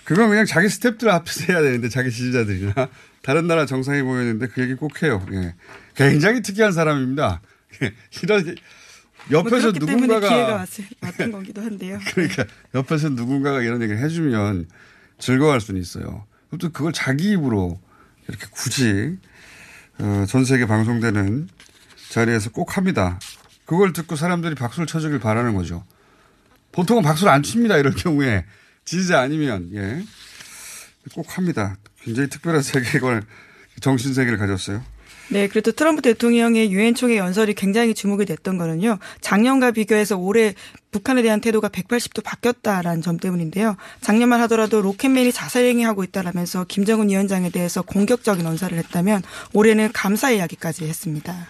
그건 0.07 0.29
그냥 0.29 0.47
자기 0.47 0.69
스탭들 0.69 1.09
앞에서 1.09 1.53
해야 1.53 1.61
되는데 1.61 1.89
자기 1.89 2.13
지지자들이나 2.13 2.73
다른 3.23 3.49
나라 3.49 3.67
정상이 3.67 4.03
모였는데 4.03 4.47
그 4.47 4.63
얘기 4.63 4.75
꼭 4.75 5.03
해요. 5.03 5.27
예. 5.33 5.55
굉장히 5.97 6.43
특이한 6.43 6.71
사람입니다. 6.71 7.41
예. 7.83 7.93
이런 8.23 8.55
옆에서 9.33 9.73
뭐 9.73 9.81
누군가가 9.81 10.29
기회가 10.29 10.67
왔던 11.03 11.33
거기도 11.33 11.61
한데요. 11.61 11.99
그러니까 12.15 12.45
옆에서 12.77 13.09
누군가가 13.09 13.63
이런 13.63 13.83
얘기를 13.83 14.01
해주면 14.01 14.69
즐거워할 15.19 15.61
수는 15.61 15.81
있어요. 15.81 16.25
또 16.61 16.71
그걸 16.71 16.93
자기 16.93 17.33
입으로 17.33 17.81
이렇게 18.29 18.47
굳이 18.53 19.19
어, 19.99 20.25
전 20.29 20.45
세계 20.45 20.67
방송되는 20.67 21.49
자리에서 22.11 22.51
꼭 22.51 22.77
합니다. 22.77 23.19
그걸 23.65 23.93
듣고 23.93 24.15
사람들이 24.15 24.55
박수를 24.55 24.87
쳐주길 24.87 25.19
바라는 25.19 25.55
거죠. 25.55 25.85
보통은 26.71 27.03
박수를 27.03 27.33
안 27.33 27.43
칩니다. 27.43 27.77
이럴 27.79 27.93
경우에 27.93 28.45
지지자 28.87 29.21
아니면 29.21 29.71
예. 29.75 30.03
꼭 31.13 31.37
합니다. 31.37 31.77
굉장히 32.01 32.31
특별한 32.31 32.63
세계관을 32.63 33.23
정신 33.81 34.15
세계를 34.15 34.39
가졌어요. 34.39 34.83
네, 35.29 35.49
그래도 35.49 35.73
트럼프 35.73 36.03
대통령의 36.03 36.73
유엔 36.73 36.95
총회 36.95 37.17
연설이 37.17 37.55
굉장히 37.55 37.95
주목이 37.95 38.27
됐던 38.27 38.59
거는요. 38.59 38.99
작년과 39.21 39.73
비교해서 39.73 40.17
올해 40.17 40.55
북한에 40.93 41.23
대한 41.23 41.41
태도가 41.41 41.69
180도 41.69 42.23
바뀌었다라는 42.23 43.03
점 43.03 43.19
때문인데요. 43.19 43.77
작년만 44.01 44.41
하더라도 44.43 44.81
로켓맨이 44.83 45.33
자살행위하고 45.33 46.05
있다라면서 46.05 46.65
김정은 46.69 47.09
위원장에 47.09 47.51
대해서 47.51 47.83
공격적인 47.83 48.47
언사를 48.47 48.79
했다면 48.79 49.23
올해는 49.53 49.91
감사 49.93 50.31
이야기까지 50.31 50.87
했습니다. 50.87 51.49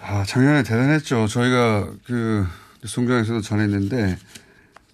아, 0.00 0.22
작년에 0.24 0.62
대단했죠. 0.62 1.26
저희가 1.26 1.90
그 2.06 2.46
송정에서도 2.84 3.40
전했는데 3.40 4.16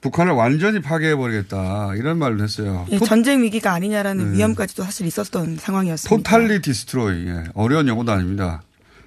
북한을 0.04 0.32
완전히 0.32 0.82
파괴해버리겠다 0.82 1.94
이런 1.96 2.18
말을 2.18 2.42
했어요. 2.42 2.86
예, 2.90 2.98
전쟁 2.98 3.42
위기가 3.42 3.72
아니냐라는 3.72 4.32
네. 4.32 4.36
위험까지도 4.36 4.82
사실 4.82 5.06
있었던 5.06 5.56
상황이었습니다. 5.56 6.14
토탈리 6.14 6.60
디스트로이 6.60 7.26
예, 7.26 7.44
어려운 7.54 7.88
영어도 7.88 8.12
아닙니다. 8.12 8.62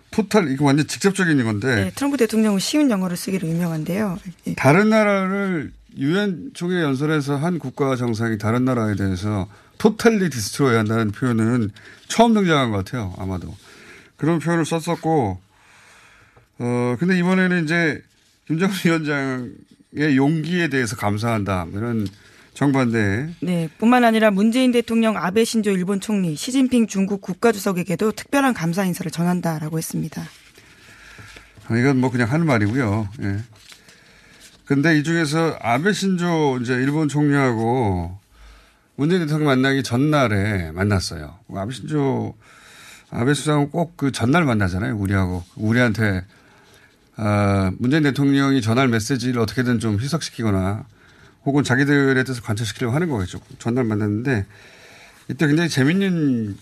토탈 0.10 0.50
이거 0.50 0.66
완전 0.66 0.88
직접적인 0.88 1.44
건데. 1.44 1.76
네, 1.76 1.92
트럼프 1.94 2.18
대통령은 2.18 2.58
쉬운 2.58 2.90
영어를 2.90 3.16
쓰기로 3.16 3.48
유명한데요. 3.48 4.18
예. 4.48 4.56
다른 4.56 4.90
나라를 4.90 5.72
유엔 6.00 6.50
총회 6.56 6.82
연설에서 6.82 7.36
한 7.36 7.60
국가 7.60 7.96
정상이 7.96 8.40
다른 8.40 8.66
나라에 8.66 8.96
대해서 8.96 9.48
토탈리 9.78 10.32
디스트로이 10.32 10.76
한다는 10.78 11.12
표현은 11.12 11.70
처음 12.08 12.34
등장한 12.34 12.72
것 12.72 12.78
같아요. 12.78 13.14
아마도 13.20 13.56
그런 14.16 14.40
표현을 14.40 14.66
썼었고 14.66 15.40
어 16.58 16.96
근데 17.00 17.20
이번에는 17.20 17.66
이제 17.66 18.02
김정은 18.48 18.74
위원장 18.84 19.52
용기에 20.00 20.68
대해서 20.70 20.96
감사한다. 20.96 21.68
이런 21.74 22.08
정반대. 22.54 23.30
네. 23.42 23.70
뿐만 23.78 24.04
아니라 24.04 24.32
문재인 24.32 24.72
대통령 24.72 25.16
아베 25.16 25.44
신조 25.46 25.72
일본 25.72 26.00
총리 26.00 26.36
시진핑 26.36 26.88
중국 26.88 27.22
국가주석에게도 27.22 28.14
특별한 28.14 28.54
감사 28.54 28.84
인사를 28.84 29.12
전한다라고 29.12 29.78
했습니다. 29.78 30.24
아, 31.68 31.78
이건 31.78 32.00
뭐 32.00 32.10
그냥 32.10 32.32
하는 32.32 32.46
말이고요. 32.46 33.10
예. 33.22 33.38
근데 34.66 34.98
이 34.98 35.04
중에서 35.04 35.58
아베 35.62 35.94
신조 35.94 36.60
이제 36.62 36.74
일본 36.74 37.08
총리하고 37.10 38.18
문재인 38.96 39.22
대통령 39.22 39.46
만나기 39.48 39.84
전날에 39.84 40.72
만났어요. 40.72 41.38
아베 41.56 41.72
신조 41.74 42.34
아베 43.10 43.34
수상은 43.34 43.70
꼭 43.70 43.96
그 43.98 44.12
전날 44.12 44.44
만나잖아요. 44.46 44.98
우리하고 44.98 45.44
우리한테 45.56 46.24
아, 47.18 47.72
문재인 47.80 48.04
대통령이 48.04 48.62
전할 48.62 48.88
메시지를 48.88 49.42
어떻게든 49.42 49.80
좀 49.80 50.00
희석시키거나 50.00 50.86
혹은 51.46 51.64
자기들의 51.64 52.24
뜻을 52.24 52.42
관철시키려고 52.44 52.94
하는 52.94 53.10
거겠죠. 53.10 53.40
전날 53.58 53.86
만났는데 53.86 54.46
이때 55.30 55.48
굉장히 55.48 55.70
재밌는 55.70 56.58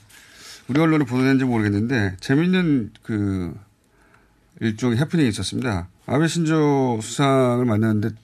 우리 0.67 0.79
언론에 0.79 1.05
보도된지 1.05 1.43
모르겠는데 1.43 2.17
재밌는 2.19 2.91
그 3.03 3.53
일종의 4.62 4.97
해프닝이 4.97 5.27
있었습니다. 5.29 5.89
아베 6.05 6.27
신조 6.27 7.00
수상을 7.01 7.63
만났는데 7.65 8.15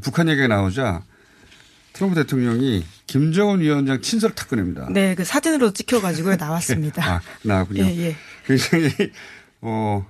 북한 0.00 0.28
얘기가 0.28 0.48
나오자 0.48 1.02
트럼프 1.92 2.16
대통령이 2.16 2.84
김정은 3.06 3.60
위원장 3.60 4.00
친서를 4.00 4.34
탁 4.34 4.48
꺼냅니다. 4.48 4.88
네, 4.90 5.14
그 5.14 5.24
사진으로 5.24 5.72
찍혀가지고 5.72 6.34
나왔습니다. 6.36 7.04
아, 7.06 7.20
나왔군요. 7.42 7.84
예, 7.86 7.96
예. 7.98 8.16
굉장히, 8.46 9.12
어, 9.60 10.04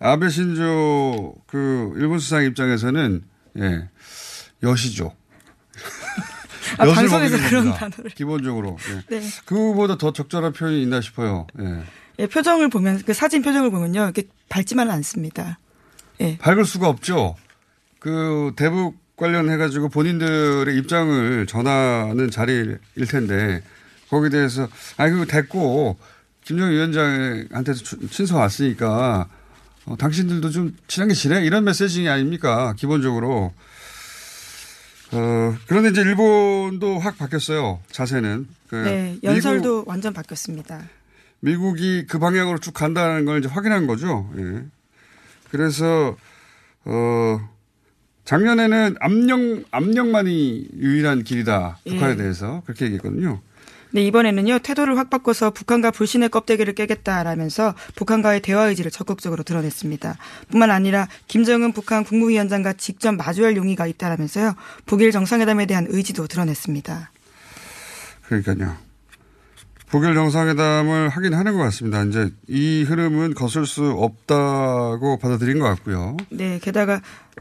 아베 0.00 0.28
신조 0.28 1.34
그 1.46 1.92
일본 1.96 2.18
수상 2.18 2.44
입장에서는, 2.44 3.22
예, 3.58 3.88
여시죠. 4.62 5.14
아, 6.78 6.86
방송에서 6.86 7.36
그런 7.48 7.72
단어를. 7.72 8.10
기본적으로. 8.10 8.76
예. 9.10 9.18
네. 9.18 9.28
그거보다 9.44 9.96
더 9.96 10.12
적절한 10.12 10.52
표현이 10.52 10.82
있나 10.82 11.00
싶어요. 11.00 11.46
예. 11.60 11.82
예, 12.20 12.26
표정을 12.26 12.68
보면, 12.68 13.02
그 13.04 13.14
사진 13.14 13.42
표정을 13.42 13.70
보면요. 13.70 14.02
이렇게 14.04 14.24
밝지만은 14.48 14.92
않습니다. 14.94 15.58
예. 16.20 16.36
밝을 16.38 16.64
수가 16.64 16.88
없죠. 16.88 17.36
그 17.98 18.52
대북 18.56 18.96
관련해가지고 19.16 19.88
본인들의 19.88 20.76
입장을 20.76 21.46
전하는 21.46 22.30
자리일 22.30 22.78
텐데 23.08 23.62
거기에 24.10 24.30
대해서 24.30 24.68
아니 24.96 25.12
그거 25.12 25.24
됐고 25.24 25.98
김정일 26.44 26.74
위원장한테서 26.74 28.08
친서 28.10 28.38
왔으니까 28.38 29.28
어, 29.88 29.96
당신들도 29.96 30.50
좀 30.50 30.76
친한 30.86 31.08
게 31.08 31.14
지내 31.14 31.44
이런 31.44 31.64
메시지 31.64 32.06
아닙니까 32.08 32.74
기본적으로 32.76 33.52
어 35.12 35.56
그런데 35.66 35.88
이제 35.90 36.02
일본도 36.02 36.98
확 36.98 37.16
바뀌었어요 37.16 37.80
자세는 37.90 38.46
그 38.68 38.76
네 38.76 39.18
연설도 39.22 39.78
미국, 39.78 39.88
완전 39.88 40.12
바뀌었습니다 40.12 40.82
미국이 41.40 42.04
그 42.06 42.18
방향으로 42.18 42.58
쭉 42.58 42.72
간다는 42.74 43.24
걸 43.24 43.38
이제 43.38 43.48
확인한 43.48 43.86
거죠 43.86 44.30
예. 44.36 44.64
그래서 45.50 46.16
어 46.84 47.40
작년에는 48.24 48.96
압력, 49.00 49.40
압력만이 49.70 50.68
유일한 50.76 51.24
길이다. 51.24 51.78
북한에 51.88 52.12
예. 52.12 52.16
대해서. 52.16 52.62
그렇게 52.66 52.84
얘기했거든요. 52.84 53.40
네, 53.90 54.02
이번에는요, 54.02 54.58
태도를 54.58 54.98
확 54.98 55.08
바꿔서 55.08 55.50
북한과 55.50 55.92
불신의 55.92 56.28
껍데기를 56.28 56.74
깨겠다라면서 56.74 57.74
북한과의 57.96 58.42
대화 58.42 58.64
의지를 58.64 58.90
적극적으로 58.90 59.42
드러냈습니다. 59.42 60.16
뿐만 60.50 60.70
아니라 60.70 61.08
김정은 61.26 61.72
북한 61.72 62.04
국무위원장과 62.04 62.74
직접 62.74 63.12
마주할 63.12 63.56
용의가 63.56 63.86
있다라면서요, 63.86 64.54
북일 64.84 65.10
정상회담에 65.10 65.66
대한 65.66 65.86
의지도 65.88 66.26
드러냈습니다. 66.26 67.10
그러니까요. 68.26 68.87
북일 69.90 70.14
정상회담을 70.14 71.08
하긴 71.08 71.34
하는 71.34 71.56
것 71.56 71.62
같습니다. 71.64 72.02
이제 72.04 72.30
이 72.46 72.82
흐름은 72.82 73.34
거슬 73.34 73.64
수 73.64 73.84
없다고 73.84 75.18
받아들인 75.18 75.58
것 75.58 75.64
같고요. 75.66 76.16
네, 76.30 76.58
게다가 76.60 77.00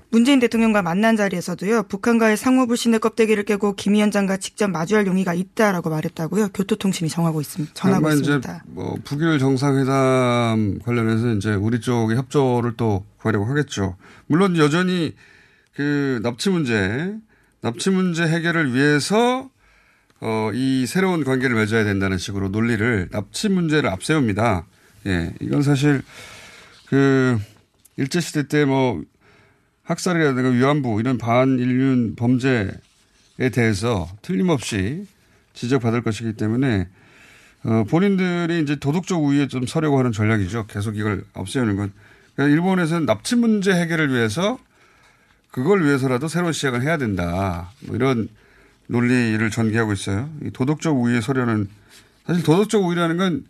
문재인 0.10 0.40
대통령과 0.40 0.82
만난 0.82 1.18
자리에서도요, 1.18 1.84
북한과의 1.84 2.38
상호 2.38 2.66
불신의 2.66 3.02
껍데기를 3.02 3.44
깨고 3.44 3.76
김 3.76 3.94
위원장과 3.94 4.38
직접 4.38 4.70
마주할 4.70 5.06
용의가 5.06 5.34
있다라고 5.34 5.90
말했다고요. 5.90 6.50
교토통신이 6.54 7.10
정하고 7.10 7.42
있습니다. 7.42 7.74
전하고 7.74 8.10
있습니다. 8.10 8.64
뭐 8.68 8.96
북일 9.04 9.40
정상회담 9.40 10.80
관련해서 10.86 11.34
이제 11.34 11.54
우리 11.54 11.82
쪽의 11.82 12.16
협조를 12.16 12.76
또 12.78 13.06
구하려고 13.18 13.46
하겠죠. 13.46 13.98
물론 14.28 14.56
여전히 14.58 15.14
그 15.76 16.22
납치 16.24 16.50
문제, 16.50 17.14
납치 17.60 17.90
문제 17.90 18.24
해결을 18.24 18.74
위해서 18.74 19.50
어, 20.20 20.52
이 20.54 20.86
새로운 20.88 21.24
관계를 21.24 21.56
맺어야 21.56 21.84
된다는 21.84 22.18
식으로 22.18 22.50
논리를 22.50 23.10
납치 23.12 23.50
문제를 23.50 23.90
앞세웁니다. 23.90 24.66
예, 25.08 25.34
이건 25.42 25.62
사실 25.62 26.02
그 26.88 27.40
일제 27.98 28.20
시대 28.20 28.48
때 28.48 28.66
뭐 28.66 29.04
학살이라든가 29.88 30.50
위안부 30.50 31.00
이런 31.00 31.18
반인륜 31.18 32.16
범죄에 32.16 32.70
대해서 33.54 34.10
틀림없이 34.22 35.08
지적받을 35.54 36.04
것이기 36.04 36.34
때문에 36.34 36.90
어, 37.64 37.84
본인들이 37.90 38.62
이제 38.62 38.76
도덕적 38.76 39.24
우위에 39.24 39.48
좀 39.48 39.66
서려고 39.66 39.98
하는 39.98 40.12
전략이죠. 40.12 40.68
계속 40.68 40.98
이걸 40.98 41.24
없애는 41.34 41.76
건. 41.78 41.92
그러니까 42.36 42.54
일본에서는 42.54 43.06
납치 43.06 43.36
문제 43.36 43.74
해결을 43.74 44.14
위해서 44.14 44.60
그걸 45.52 45.84
위해서라도 45.84 46.28
새로운 46.28 46.54
시작을 46.54 46.84
해야 46.84 46.98
된다. 46.98 47.72
뭐 47.82 47.96
이런 47.96 48.30
논리를 48.88 49.50
전개하고 49.50 49.94
있어요. 49.94 50.30
도덕적 50.54 50.98
우위에 50.98 51.22
서려는 51.22 51.70
사실 52.26 52.44
도덕적 52.44 52.84
우위라는 52.84 53.18
건 53.18 53.46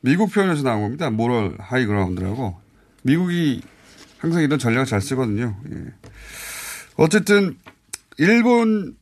미국 0.00 0.32
표현에서 0.32 0.62
나온 0.62 0.82
겁니다. 0.82 1.10
moral 1.10 1.56
high 1.58 1.85
ground라고. 1.85 2.60
미국이 3.02 3.62
항상 4.18 4.42
이런 4.42 4.58
전략을 4.58 4.86
잘 4.86 5.00
쓰거든요. 5.00 5.56
예. 5.72 5.84
어쨌든 6.96 7.56
일본 8.18 8.96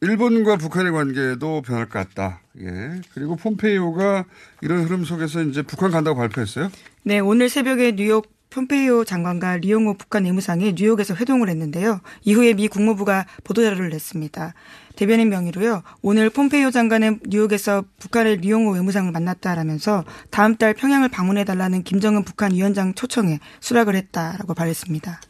일본과 0.00 0.56
북한의 0.56 0.92
관계도 0.92 1.62
변할 1.62 1.88
것 1.88 1.98
같다. 2.00 2.40
예. 2.60 3.00
그리고 3.14 3.36
폼페이오가 3.36 4.24
이런 4.60 4.84
흐름 4.84 5.04
속에서 5.04 5.42
이제 5.42 5.62
북한 5.62 5.90
간다고 5.90 6.16
발표했어요. 6.16 6.70
네, 7.04 7.20
오늘 7.20 7.48
새벽에 7.48 7.92
뉴욕 7.92 8.26
폼페이오 8.52 9.04
장관과 9.04 9.56
리용호 9.58 9.94
북한 9.94 10.24
내무상이 10.24 10.74
뉴욕에서 10.74 11.14
회동을 11.14 11.48
했는데요. 11.48 12.00
이후에 12.22 12.52
미 12.52 12.68
국무부가 12.68 13.24
보도자료를 13.44 13.88
냈습니다. 13.88 14.52
대변인 14.94 15.30
명의로요. 15.30 15.82
오늘 16.02 16.28
폼페이오 16.28 16.70
장관은 16.70 17.20
뉴욕에서 17.26 17.82
북한의 17.98 18.38
리용호 18.38 18.72
외무상을 18.72 19.10
만났다라면서 19.10 20.04
다음 20.30 20.56
달 20.56 20.74
평양을 20.74 21.08
방문해 21.08 21.44
달라는 21.44 21.82
김정은 21.82 22.24
북한 22.24 22.52
위원장 22.52 22.92
초청에 22.92 23.40
수락을 23.60 23.96
했다라고 23.96 24.52
말했습니다. 24.54 25.20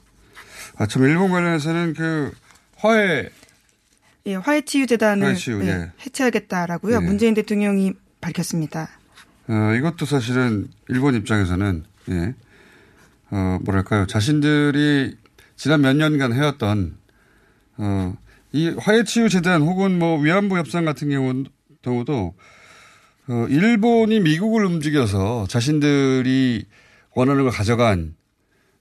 아, 0.79 0.87
참 0.87 1.05
일본 1.05 1.31
관련해서는 1.31 1.95
그 1.95 2.33
화해 2.77 3.29
예, 4.27 4.35
화해치유재단을 4.35 5.27
화해치유, 5.27 5.59
네, 5.59 5.69
예. 5.69 5.93
해체하겠다라고요. 6.05 6.97
예. 6.97 6.99
문재인 7.01 7.35
대통령이 7.35 7.93
밝혔습니다. 8.21 8.89
어, 9.49 9.75
이것도 9.77 10.07
사실은 10.07 10.69
일본 10.89 11.15
입장에서는 11.15 11.85
예. 12.11 12.35
어, 13.33 13.59
뭐랄까요. 13.63 14.07
자신들이 14.07 15.17
지난 15.57 15.81
몇 15.81 15.97
년간 15.97 16.35
해왔던, 16.35 16.97
어, 17.79 18.15
이 18.53 18.69
화해치유재단 18.69 19.63
혹은 19.63 19.99
뭐 19.99 20.21
위안부 20.21 20.59
협상 20.59 20.85
같은 20.85 21.09
경우, 21.09 21.45
경우도, 21.81 22.35
어, 23.29 23.47
일본이 23.49 24.21
미국을 24.21 24.67
움직여서 24.67 25.47
자신들이 25.49 26.67
원하는 27.15 27.45
걸 27.45 27.53
가져간 27.53 28.15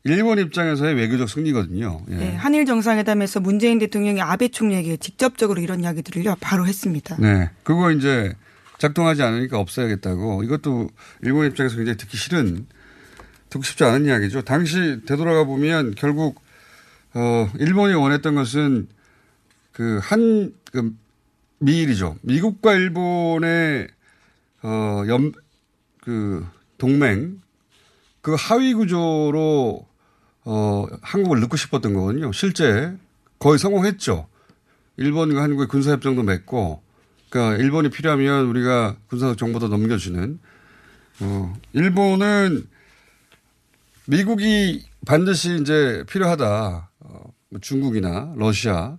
일본 0.04 0.40
입장에서의 0.40 0.96
외교적 0.96 1.30
승리거든요. 1.30 2.02
예. 2.10 2.16
네, 2.16 2.36
한일 2.36 2.66
정상회담에서 2.66 3.40
문재인 3.40 3.80
대통령이 3.80 4.20
아베 4.20 4.50
총리에게 4.50 4.98
직접적으로 4.98 5.62
이런 5.62 5.82
이야기들을요 5.82 6.38
바로 6.42 6.66
했습니다. 6.66 7.18
네, 7.20 7.52
그거 7.64 7.92
이제 7.92 8.34
작동하지 8.80 9.22
않으니까 9.22 9.60
없어야겠다고 9.60 10.44
이것도 10.44 10.90
일본 11.22 11.46
입장에서 11.46 11.76
굉장히 11.76 11.98
듣기 11.98 12.18
싫은 12.18 12.66
듣고 13.52 13.64
싶지 13.64 13.84
않은 13.84 14.06
이야기죠. 14.06 14.42
당시 14.42 15.02
되돌아가 15.06 15.44
보면 15.44 15.94
결국 15.96 16.42
어 17.14 17.50
일본이 17.60 17.94
원했던 17.94 18.34
것은 18.34 18.88
그한 19.74 20.54
그 20.72 20.96
미일이죠. 21.60 22.16
미국과 22.22 22.74
일본의 22.74 23.90
어연그 24.64 26.48
동맹 26.78 27.42
그 28.22 28.36
하위 28.38 28.74
구조로 28.74 29.86
어 30.46 30.86
한국을 31.02 31.42
넣고 31.42 31.58
싶었던 31.58 31.94
거거든요. 31.94 32.32
실제 32.32 32.96
거의 33.38 33.60
성공했죠. 33.60 34.28
일본과 34.96 35.44
한국의 35.44 35.68
군사 35.68 35.92
협정도 35.92 36.24
맺고 36.24 36.82
그러니까 37.30 37.62
일본이 37.62 37.90
필요하면 37.90 38.46
우리가 38.46 38.96
군사적 39.10 39.38
정보도 39.38 39.68
넘겨주는 39.68 40.40
어 41.20 41.54
일본은 41.74 42.68
미국이 44.08 44.86
반드시 45.06 45.60
이제 45.60 46.04
필요하다. 46.10 46.90
어, 47.00 47.34
뭐 47.50 47.60
중국이나 47.60 48.34
러시아 48.36 48.98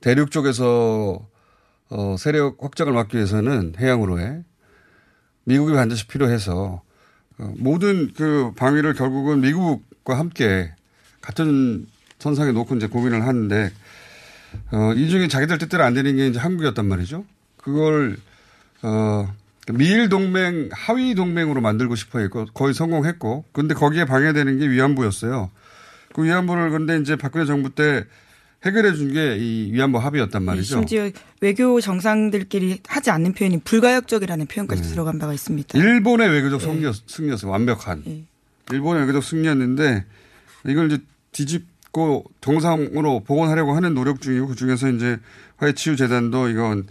대륙 0.00 0.30
쪽에서 0.30 1.28
어, 1.90 2.16
세력 2.18 2.62
확장을 2.62 2.92
막기 2.92 3.16
위해서는 3.16 3.74
해양으로의 3.78 4.44
미국이 5.44 5.72
반드시 5.74 6.06
필요해서 6.06 6.82
어, 7.38 7.54
모든 7.58 8.12
그 8.14 8.52
방위를 8.56 8.94
결국은 8.94 9.40
미국 9.40 9.90
미국과 10.10 10.18
함께 10.18 10.72
같은 11.20 11.86
선상에 12.18 12.52
놓고 12.52 12.76
이제 12.76 12.86
고민을 12.86 13.26
하는데 13.26 13.72
어, 14.72 14.92
이 14.94 15.08
중에 15.08 15.28
자기들 15.28 15.58
뜻대로 15.58 15.84
안 15.84 15.94
되는 15.94 16.16
게 16.16 16.26
이제 16.26 16.38
한국이었단 16.38 16.86
말이죠. 16.86 17.24
그걸 17.56 18.16
어, 18.82 19.32
미일 19.72 20.08
동맹 20.08 20.68
하위 20.72 21.14
동맹으로 21.14 21.60
만들고 21.60 21.94
싶어 21.94 22.18
했고 22.18 22.46
거의 22.54 22.74
성공했고 22.74 23.44
근데 23.52 23.74
거기에 23.74 24.04
방해되는 24.04 24.58
게 24.58 24.68
위안부였어요. 24.68 25.50
그 26.14 26.24
위안부를 26.24 26.70
근데 26.70 26.98
이제 26.98 27.14
박근혜 27.16 27.44
정부 27.46 27.70
때 27.70 28.04
해결해 28.64 28.92
준 28.94 29.12
게 29.12 29.36
이 29.38 29.70
위안부 29.72 29.98
합의였단 29.98 30.42
말이죠. 30.42 30.78
심지어 30.78 31.10
외교 31.40 31.80
정상들끼리 31.80 32.80
하지 32.86 33.10
않는 33.10 33.32
표현이 33.32 33.60
불가역적이라는 33.60 34.46
표현까지 34.46 34.82
들어간 34.82 35.18
바가 35.18 35.32
있습니다. 35.32 35.78
일본의 35.78 36.28
외교적 36.30 36.60
승리였, 36.60 36.94
승리였어요. 37.06 37.50
완벽한. 37.50 38.02
예. 38.06 38.24
일본의 38.72 39.02
외교적 39.02 39.24
승리였는데 39.24 40.04
이걸 40.66 40.90
이제 40.92 41.02
뒤집고 41.32 42.24
정상으로 42.40 43.20
복원하려고 43.24 43.74
하는 43.74 43.94
노력 43.94 44.20
중이고 44.20 44.48
그 44.48 44.54
중에서 44.56 44.90
이제 44.90 45.18
화해치유 45.56 45.96
재단도 45.96 46.48
이건 46.50 46.86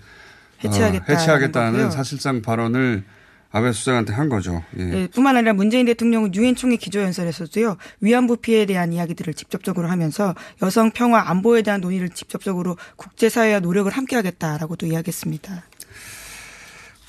해체하겠다는 0.64 1.02
어, 1.02 1.14
해체하겠다는. 1.14 1.92
사실상 1.92 2.42
발언을 2.42 3.04
아베 3.52 3.72
수장한테 3.72 4.14
한 4.14 4.30
거죠. 4.30 4.64
예. 4.78 4.94
예, 4.94 5.08
뿐만 5.08 5.36
아니라 5.36 5.54
문재인 5.54 5.88
대통령은 5.88 6.36
유엔 6.36 6.56
총회 6.56 6.76
기조연설에서도요 6.76 7.78
위안부 8.00 8.38
피해에 8.38 8.66
대한 8.68 8.94
이야기들을 8.94 9.34
직접적으로 9.34 9.88
하면서 9.88 10.36
여성 10.62 10.92
평화 10.92 11.30
안보에 11.32 11.64
대한 11.64 11.82
논의를 11.82 12.10
직접적으로 12.10 12.78
국제사회와 12.96 13.60
노력을 13.62 13.92
함께하겠다라고도 13.92 14.86
이야기했습니다. 14.86 15.64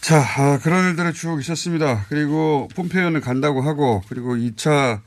자, 0.01 0.19
아, 0.39 0.59
그런 0.63 0.89
일들의 0.89 1.13
추억이 1.13 1.41
있었습니다. 1.43 2.07
그리고 2.09 2.69
폼페이오는 2.75 3.21
간다고 3.21 3.61
하고, 3.61 4.03
그리고 4.09 4.35
2차, 4.35 5.03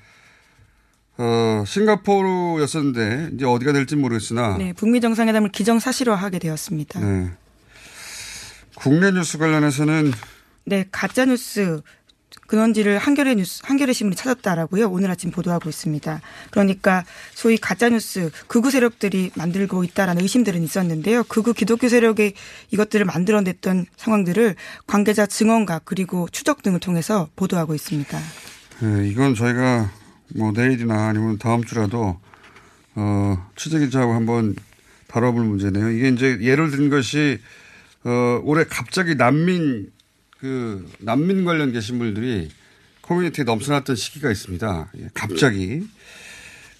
어, 1.17 1.63
싱가포르였었는데, 1.65 3.31
이제 3.33 3.43
어디가 3.43 3.73
될지 3.73 3.95
모르겠으나, 3.95 4.55
네, 4.57 4.71
북미 4.73 5.01
정상회담을 5.01 5.49
기정사실화하게 5.49 6.37
되었습니다. 6.37 6.99
네. 6.99 7.31
국내 8.75 9.11
뉴스 9.11 9.37
관련해서는, 9.37 10.11
네, 10.65 10.85
가짜 10.91 11.25
뉴스 11.25 11.81
근원지를 12.47 12.97
한겨레 12.97 13.35
뉴스, 13.35 13.61
한겨레 13.63 13.93
신문이 13.93 14.15
찾았다라고요. 14.15 14.89
오늘 14.89 15.09
아침 15.09 15.31
보도하고 15.31 15.69
있습니다. 15.69 16.21
그러니까 16.51 17.05
소위 17.33 17.57
가짜 17.57 17.89
뉴스 17.89 18.31
극우 18.47 18.69
세력들이 18.71 19.31
만들고 19.35 19.83
있다라는 19.83 20.21
의심들은 20.21 20.61
있었는데요. 20.63 21.23
극우 21.23 21.53
기독교 21.53 21.87
세력이 21.87 22.33
이것들을 22.71 23.05
만들어냈던 23.05 23.85
상황들을 23.97 24.55
관계자 24.87 25.25
증언과 25.25 25.81
그리고 25.85 26.27
추적 26.31 26.63
등을 26.63 26.79
통해서 26.79 27.29
보도하고 27.35 27.75
있습니다. 27.75 28.19
예, 28.83 29.07
이건 29.07 29.35
저희가 29.35 29.91
뭐 30.35 30.51
내일이나 30.51 31.07
아니면 31.07 31.37
다음 31.37 31.63
주라도, 31.63 32.19
어, 32.95 33.51
취재 33.55 33.79
기자하고 33.79 34.13
한번 34.13 34.55
다뤄볼 35.07 35.43
문제네요. 35.43 35.91
이게 35.91 36.09
이제 36.09 36.39
예를 36.41 36.71
든 36.71 36.89
것이, 36.89 37.39
어, 38.05 38.41
올해 38.43 38.65
갑자기 38.65 39.15
난민, 39.15 39.91
그, 40.39 40.89
난민 40.99 41.45
관련 41.45 41.71
게시물들이 41.71 42.49
커뮤니티에 43.01 43.43
넘쳐났던 43.43 43.95
시기가 43.95 44.31
있습니다. 44.31 44.91
예, 44.99 45.09
갑자기. 45.13 45.83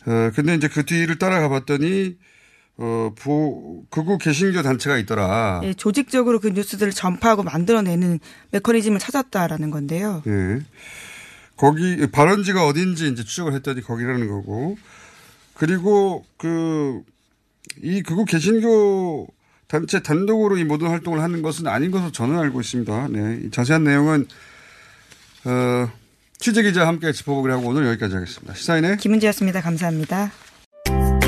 어, 0.06 0.32
근데 0.36 0.56
이제 0.56 0.68
그 0.68 0.86
뒤를 0.86 1.18
따라가 1.18 1.50
봤더니, 1.50 2.18
어, 2.78 3.14
부, 3.16 3.86
극우 3.90 4.18
개신교 4.18 4.62
단체가 4.62 4.98
있더라. 4.98 5.62
예, 5.64 5.74
조직적으로 5.74 6.40
그 6.40 6.50
뉴스들을 6.50 6.92
전파하고 6.92 7.44
만들어내는 7.44 8.20
메커니즘을 8.52 9.00
찾았다라는 9.00 9.72
건데요. 9.72 10.24
예. 10.28 10.62
거기 11.56 12.08
발원지가 12.12 12.66
어딘지 12.66 13.08
이제 13.10 13.24
추적을 13.24 13.54
했더니 13.54 13.82
거기라는 13.82 14.28
거고 14.28 14.78
그리고 15.54 16.26
그 16.38 17.04
이 17.82 18.02
극우 18.02 18.26
개신교 18.26 19.28
단체 19.74 20.04
단독으로 20.04 20.58
이 20.58 20.64
모든 20.64 20.90
활동을 20.90 21.20
하는 21.20 21.42
것은 21.42 21.66
아닌 21.66 21.90
것으로 21.90 22.12
저는 22.12 22.38
알고 22.38 22.62
있습니다. 22.62 23.08
네. 23.10 23.40
이 23.44 23.50
자세한 23.50 23.84
내용은 23.84 24.28
어, 25.46 25.92
취재 26.38 26.62
기자 26.62 26.88
함께 26.88 27.12
짚어보기로 27.12 27.54
하고 27.56 27.70
오늘 27.70 27.88
여기까지 27.88 28.14
하겠습니다. 28.14 28.54
시사인의 28.54 28.98
김은지였습니다. 28.98 29.62
감사합니다. 29.62 30.32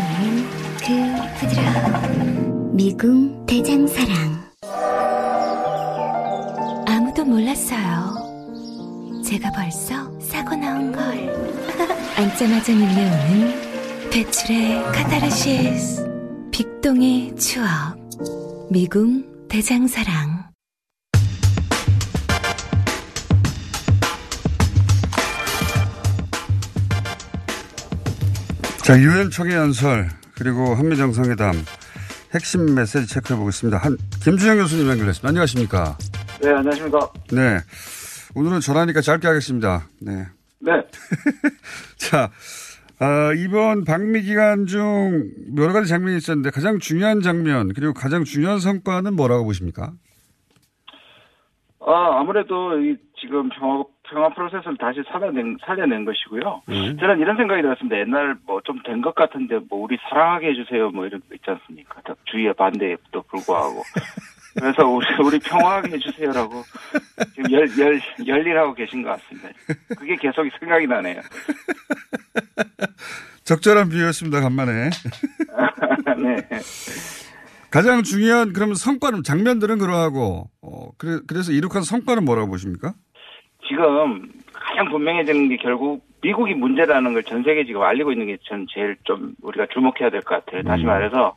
밀려오는 0.00 0.48
그 0.78 1.38
부드러운 1.38 2.74
미궁 2.76 3.44
대장사랑. 3.46 4.50
아무도 6.86 7.24
몰랐어요. 7.24 8.14
제가 9.24 9.50
벌써 9.52 10.10
사고 10.20 10.56
나온 10.56 10.90
걸. 10.92 11.04
앉자마자 12.16 12.72
밀려오는 12.72 14.10
배출의 14.10 14.82
카타르시스. 14.92 16.08
빅동의 16.50 17.36
추억. 17.36 17.96
미궁 18.70 19.24
대장사랑. 19.48 20.39
자, 28.90 28.98
유엔 28.98 29.30
초기 29.30 29.52
연설 29.52 30.08
그리고 30.36 30.74
한미 30.74 30.96
정상회담 30.96 31.54
핵심 32.34 32.74
메시지 32.74 33.06
체크해 33.06 33.38
보겠습니다. 33.38 33.78
한 33.78 33.96
김주영 34.24 34.56
교수님 34.56 34.88
연결했습니다. 34.88 35.28
안녕하십니까? 35.28 35.96
네, 36.42 36.48
안녕하십니까. 36.48 36.98
네. 37.30 37.58
오늘은 38.34 38.58
전화니까 38.58 39.00
짧게 39.00 39.28
하겠습니다. 39.28 39.86
네. 40.00 40.26
네. 40.58 40.72
자, 41.98 42.30
아, 42.98 43.32
이번 43.36 43.84
방미 43.84 44.22
기간 44.22 44.66
중 44.66 45.30
여러 45.56 45.72
가지 45.72 45.88
장면이 45.88 46.16
있었는데 46.16 46.50
가장 46.50 46.80
중요한 46.80 47.20
장면 47.20 47.72
그리고 47.72 47.94
가장 47.94 48.24
중요한 48.24 48.58
성과는 48.58 49.14
뭐라고 49.14 49.44
보십니까? 49.44 49.92
아, 51.78 52.18
아무래도 52.18 52.76
이 52.80 52.96
지금 53.20 53.50
평화, 53.50 53.84
평화 54.10 54.28
프로세스를 54.30 54.76
다시 54.78 55.02
살려낸, 55.10 55.56
살려낸 55.64 56.04
것이고요. 56.04 56.62
네. 56.66 56.96
저는 56.96 57.20
이런 57.20 57.36
생각이 57.36 57.62
들었습니다. 57.62 57.98
옛날 57.98 58.36
뭐 58.46 58.60
좀 58.64 58.82
된 58.82 59.00
것 59.00 59.14
같은데 59.14 59.58
뭐 59.68 59.80
우리 59.82 59.96
사랑하게 60.08 60.48
해주세요 60.50 60.90
뭐 60.90 61.06
이런 61.06 61.20
거 61.20 61.34
있지 61.34 61.44
않습니까? 61.48 62.00
다 62.02 62.14
주위의 62.26 62.54
반대에도 62.54 63.22
불구하고. 63.30 63.82
그래서 64.58 64.84
우리, 64.84 65.06
우리 65.24 65.38
평화하게 65.38 65.92
해주세요라고 65.92 66.64
지금 67.36 67.52
열, 67.52 67.68
열, 67.78 68.00
열일하고 68.26 68.74
계신 68.74 69.02
것 69.02 69.10
같습니다. 69.10 69.48
그게 69.96 70.16
계속 70.16 70.44
생각이 70.58 70.88
나네요. 70.88 71.20
적절한 73.44 73.90
비유였습니다. 73.90 74.40
간만에. 74.40 74.90
네. 76.18 76.48
가장 77.70 78.02
중요한 78.02 78.52
그러면 78.52 78.74
성과는 78.74 79.22
장면들은 79.22 79.78
그러하고 79.78 80.50
어, 80.62 80.88
그래, 80.98 81.20
그래서 81.28 81.52
이룩한 81.52 81.82
성과는 81.82 82.24
뭐라고 82.24 82.48
보십니까? 82.50 82.94
지금 83.70 84.28
가장 84.52 84.90
분명해지는 84.90 85.48
게 85.48 85.56
결국 85.56 86.02
미국이 86.22 86.54
문제라는 86.54 87.14
걸 87.14 87.22
전 87.22 87.42
세계 87.44 87.64
지금 87.64 87.82
알리고 87.82 88.10
있는 88.12 88.26
게 88.26 88.36
전 88.42 88.66
제일 88.68 88.96
좀 89.04 89.32
우리가 89.42 89.66
주목해야 89.72 90.10
될 90.10 90.20
것 90.22 90.44
같아요. 90.44 90.62
다시 90.64 90.82
말해서 90.84 91.34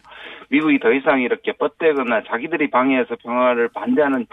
미국이 0.50 0.80
더 0.80 0.92
이상 0.92 1.22
이렇게 1.22 1.52
뻗대거나 1.54 2.24
자기들이 2.24 2.70
방해해서 2.70 3.16
평화를 3.22 3.70
반대하는 3.70 4.26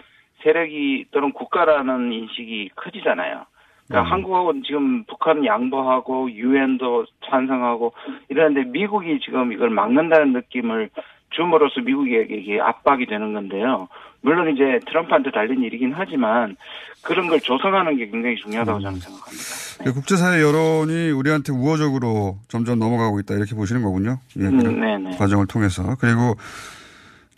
세력이 0.42 1.06
또는 1.12 1.32
국가라는 1.32 2.10
인식이 2.12 2.70
커지잖아요. 2.74 3.44
그러니까 3.88 4.10
한국하고 4.14 4.62
지금 4.62 5.04
북한은 5.04 5.44
양보하고 5.44 6.30
유엔도 6.30 7.04
찬성하고 7.28 7.92
이러는데 8.28 8.70
미국이 8.70 9.20
지금 9.20 9.52
이걸 9.52 9.68
막는다는 9.70 10.32
느낌을 10.32 10.88
줌으로써 11.30 11.80
미국에게 11.82 12.60
압박이 12.60 13.06
되는 13.06 13.32
건데요. 13.34 13.88
물론 14.22 14.54
이제 14.54 14.78
트럼프한테 14.86 15.30
달린 15.30 15.62
일이긴 15.62 15.92
하지만 15.94 16.56
그런 17.02 17.28
걸 17.28 17.40
조성하는 17.40 17.96
게 17.96 18.10
굉장히 18.10 18.36
중요하다고 18.36 18.80
저는 18.80 19.00
생각합니다. 19.00 19.84
그 19.84 19.92
국제사회 19.94 20.42
여론이 20.42 21.10
우리한테 21.10 21.52
우호적으로 21.52 22.38
점점 22.48 22.78
넘어가고 22.78 23.20
있다 23.20 23.34
이렇게 23.34 23.54
보시는 23.54 23.82
거군요. 23.82 24.18
예, 24.38 24.44
음, 24.44 24.80
네네. 24.80 25.16
과정을 25.16 25.46
통해서 25.46 25.96
그리고 26.00 26.36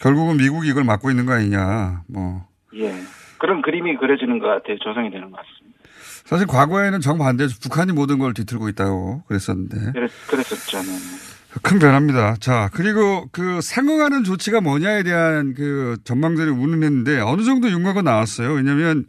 결국은 0.01 0.37
미국이 0.37 0.69
이걸 0.69 0.83
막고 0.83 1.11
있는 1.11 1.27
거 1.27 1.35
아니냐. 1.35 2.03
뭐 2.09 2.45
예. 2.75 2.93
그런 3.39 3.63
그림이 3.63 3.97
그려지는 3.97 4.41
것 4.41 4.47
같아요. 4.47 4.79
조성이 4.79 5.11
되는 5.11 5.31
것 5.31 5.37
같습니다. 5.37 5.79
사실 6.25 6.47
과거에는 6.47 7.01
정반대에서 7.01 7.57
북한이 7.63 7.93
모든 7.93 8.19
걸 8.19 8.35
뒤틀고 8.35 8.69
있다고 8.71 9.23
그랬었는데 9.29 9.93
그랬, 9.93 10.11
그랬었죠. 10.29 10.79
네. 10.79 11.32
큰 11.61 11.79
변화입니다. 11.79 12.37
자 12.37 12.71
그리고 12.73 13.29
그 13.31 13.61
상응하는 13.61 14.25
조치가 14.25 14.61
뭐냐에 14.61 15.03
대한 15.03 15.55
그 15.55 15.97
전망들이 16.05 16.49
운운했는데 16.51 17.21
어느 17.21 17.43
정도 17.43 17.71
윤곽은 17.71 18.05
나왔어요. 18.05 18.53
왜냐하면 18.53 19.05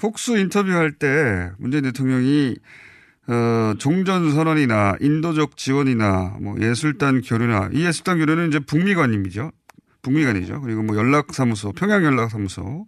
폭스 0.00 0.38
인터뷰할 0.38 0.92
때 0.92 1.50
문재인 1.58 1.84
대통령이 1.84 2.56
어, 3.28 3.74
종전 3.78 4.30
선언이나 4.30 4.96
인도적 5.00 5.58
지원이나 5.58 6.38
뭐 6.40 6.56
예술단 6.60 7.20
교류나 7.20 7.70
이 7.72 7.84
예술단 7.84 8.18
교류는 8.18 8.48
이제 8.48 8.58
북미관임이죠. 8.60 9.50
북미관이죠. 10.00 10.62
그리고 10.62 10.82
뭐 10.82 10.96
연락사무소, 10.96 11.72
평양 11.72 12.04
연락사무소 12.04 12.86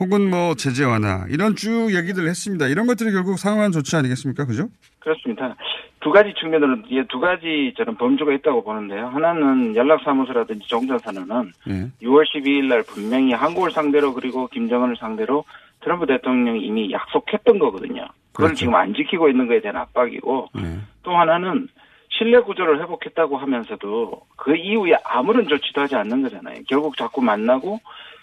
혹은 0.00 0.30
뭐 0.30 0.54
제재 0.54 0.84
완화 0.84 1.24
이런 1.30 1.56
쭉 1.56 1.94
얘기들을 1.94 2.28
했습니다. 2.28 2.66
이런 2.66 2.86
것들이 2.86 3.10
결국 3.12 3.38
상응한 3.38 3.72
조치 3.72 3.96
아니겠습니까? 3.96 4.44
그죠? 4.44 4.68
그렇습니다. 5.00 5.56
두 6.00 6.10
가지 6.10 6.32
측면으로 6.38 6.78
이게 6.88 7.04
두 7.08 7.18
가지 7.18 7.74
저는 7.76 7.96
범주가 7.96 8.32
있다고 8.32 8.62
보는데요. 8.62 9.08
하나는 9.08 9.74
연락사무소라든지 9.74 10.68
종전선언은 10.68 11.52
예. 11.68 11.72
6월 12.06 12.24
12일 12.24 12.66
날 12.66 12.82
분명히 12.82 13.32
한국을 13.32 13.70
상대로 13.72 14.14
그리고 14.14 14.46
김정은을 14.48 14.96
상대로 14.96 15.44
트럼프 15.80 16.06
대통령이 16.06 16.60
이미 16.60 16.92
약속했던 16.92 17.58
거거든요. 17.58 18.06
그걸 18.32 18.48
그렇죠. 18.48 18.54
지금 18.54 18.74
안 18.76 18.94
지키고 18.94 19.28
있는 19.28 19.48
거에 19.48 19.60
대한 19.60 19.76
압박이고 19.76 20.48
예. 20.58 20.78
또 21.02 21.16
하나는 21.16 21.68
신뢰 22.10 22.40
구조를 22.40 22.80
회복했다고 22.80 23.36
하면서도 23.36 24.20
그 24.36 24.56
이후에 24.56 24.96
아무런 25.04 25.48
조치도 25.48 25.80
하지 25.80 25.96
않는 25.96 26.22
거잖아요. 26.22 26.62
결국 26.68 26.96
자꾸 26.96 27.22
만나고 27.22 27.80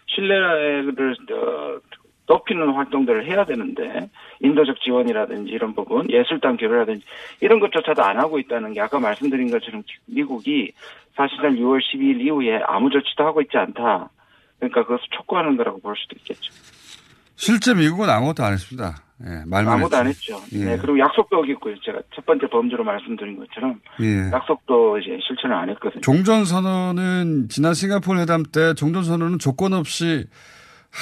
신뢰를 0.08 1.16
어, 1.32 1.80
높이는 2.28 2.74
활동들을 2.74 3.28
해야 3.28 3.46
되는데 3.46 4.10
인도적 4.42 4.82
지원이라든지 4.82 5.52
이런 5.52 5.76
부분 5.76 6.10
예술단 6.10 6.58
교류라든지 6.58 7.04
이런 7.42 7.60
것조차도 7.60 8.04
안 8.04 8.20
하고 8.20 8.40
있다는 8.40 8.74
게 8.74 8.82
아까 8.82 9.00
말씀드린 9.00 9.52
것처럼 9.52 9.84
미국이 10.08 10.72
사실상 11.16 11.56
6월 11.56 11.80
12일 11.80 12.22
이후에 12.22 12.62
아무 12.68 12.90
조치도 12.90 13.24
하고 13.24 13.42
있지 13.42 13.58
않다. 13.58 14.10
그러니까 14.60 14.84
그것을 14.84 15.04
촉구하는 15.18 15.58
거라고 15.58 15.80
볼 15.80 15.96
수도 15.98 16.16
있겠죠. 16.18 16.52
실제 17.36 17.74
미국은 17.74 18.10
아무것도 18.10 18.44
안 18.44 18.54
했습니다. 18.54 18.96
예, 19.24 19.44
말만 19.46 19.76
아무도 19.76 19.96
안 19.96 20.08
했죠. 20.08 20.36
했죠. 20.36 20.58
예. 20.58 20.66
네, 20.66 20.78
그리고 20.78 21.00
약속도 21.00 21.38
어겼고요. 21.38 21.76
제가 21.82 22.02
첫 22.14 22.26
번째 22.26 22.48
범주로 22.48 22.84
말씀드린 22.84 23.38
것처럼 23.38 23.80
예. 24.02 24.30
약속도 24.32 25.00
이제 25.00 25.18
실천을 25.26 25.56
안 25.56 25.70
했거든요. 25.70 26.02
종전선언은 26.02 27.48
지난 27.50 27.74
싱가포르 27.74 28.20
회담 28.20 28.44
때 28.44 28.74
종전선언은 28.74 29.40
조건 29.40 29.74
없이 29.74 30.26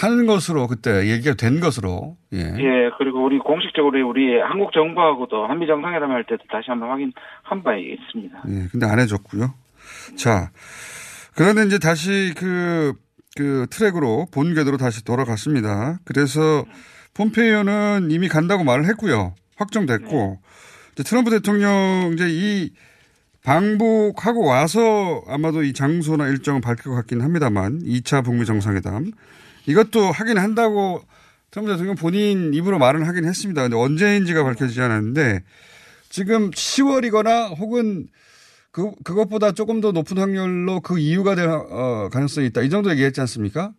하는 0.02 0.26
것으로 0.26 0.66
그때 0.68 1.08
얘기가 1.08 1.36
된 1.36 1.60
것으로 1.60 2.18
예. 2.34 2.40
예, 2.40 2.90
그리고 2.98 3.24
우리 3.24 3.38
공식적으로 3.38 4.10
우리 4.10 4.40
한국 4.40 4.72
정부하고도 4.74 5.46
한미 5.46 5.68
정상회담 5.68 6.10
할 6.10 6.24
때도 6.24 6.44
다시 6.50 6.66
한번 6.70 6.90
확인한 6.90 7.64
바 7.64 7.76
있습니다. 7.76 8.44
예, 8.50 8.68
근데 8.72 8.88
안 8.88 9.00
해줬고요. 9.00 9.54
자, 10.16 10.50
그런데 11.36 11.66
이제 11.66 11.78
다시 11.78 12.34
그, 12.36 12.94
그 13.38 13.68
트랙으로 13.70 14.28
본 14.34 14.56
궤도로 14.56 14.78
다시 14.78 15.06
돌아갔습니다. 15.06 16.00
그래서 16.06 16.66
폼페이오는 17.14 18.10
이미 18.10 18.28
간다고 18.28 18.64
말을 18.64 18.86
했고요. 18.86 19.36
확정됐고 19.58 20.40
이제 20.94 21.04
트럼프 21.04 21.30
대통령 21.30 22.12
이제 22.14 22.26
이 22.30 22.72
방북하고 23.44 24.44
와서 24.44 25.22
아마도 25.28 25.62
이 25.62 25.74
장소나 25.74 26.28
일정을 26.30 26.62
밝힐 26.62 26.86
것 26.86 26.96
같긴 26.96 27.22
합니다만 27.22 27.80
2차 27.84 28.24
북미 28.24 28.46
정상회담 28.46 29.12
이것도 29.68 30.12
하긴 30.12 30.38
한다고 30.38 31.02
트럼프 31.52 31.72
대통령 31.72 31.96
본인 31.96 32.54
입으로 32.54 32.80
말은 32.80 33.04
하긴 33.04 33.26
했습니다. 33.26 33.62
근데 33.62 33.78
언제인지가 33.78 34.44
밝혀지지 34.44 34.82
않았는데 34.82 35.42
지금 36.10 36.50
10월이거나 36.52 37.58
혹은 37.60 38.08
그, 38.72 38.92
그것보다 39.04 39.52
조금 39.52 39.82
더 39.82 39.92
높은 39.92 40.18
확률로 40.18 40.82
그 40.82 40.98
이유가 40.98 41.36
될 41.36 41.48
어, 41.48 42.10
가능성이 42.12 42.48
있다. 42.48 42.62
이 42.62 42.70
정도 42.70 42.90
얘기했지 42.90 43.22
않습니까? 43.22 43.72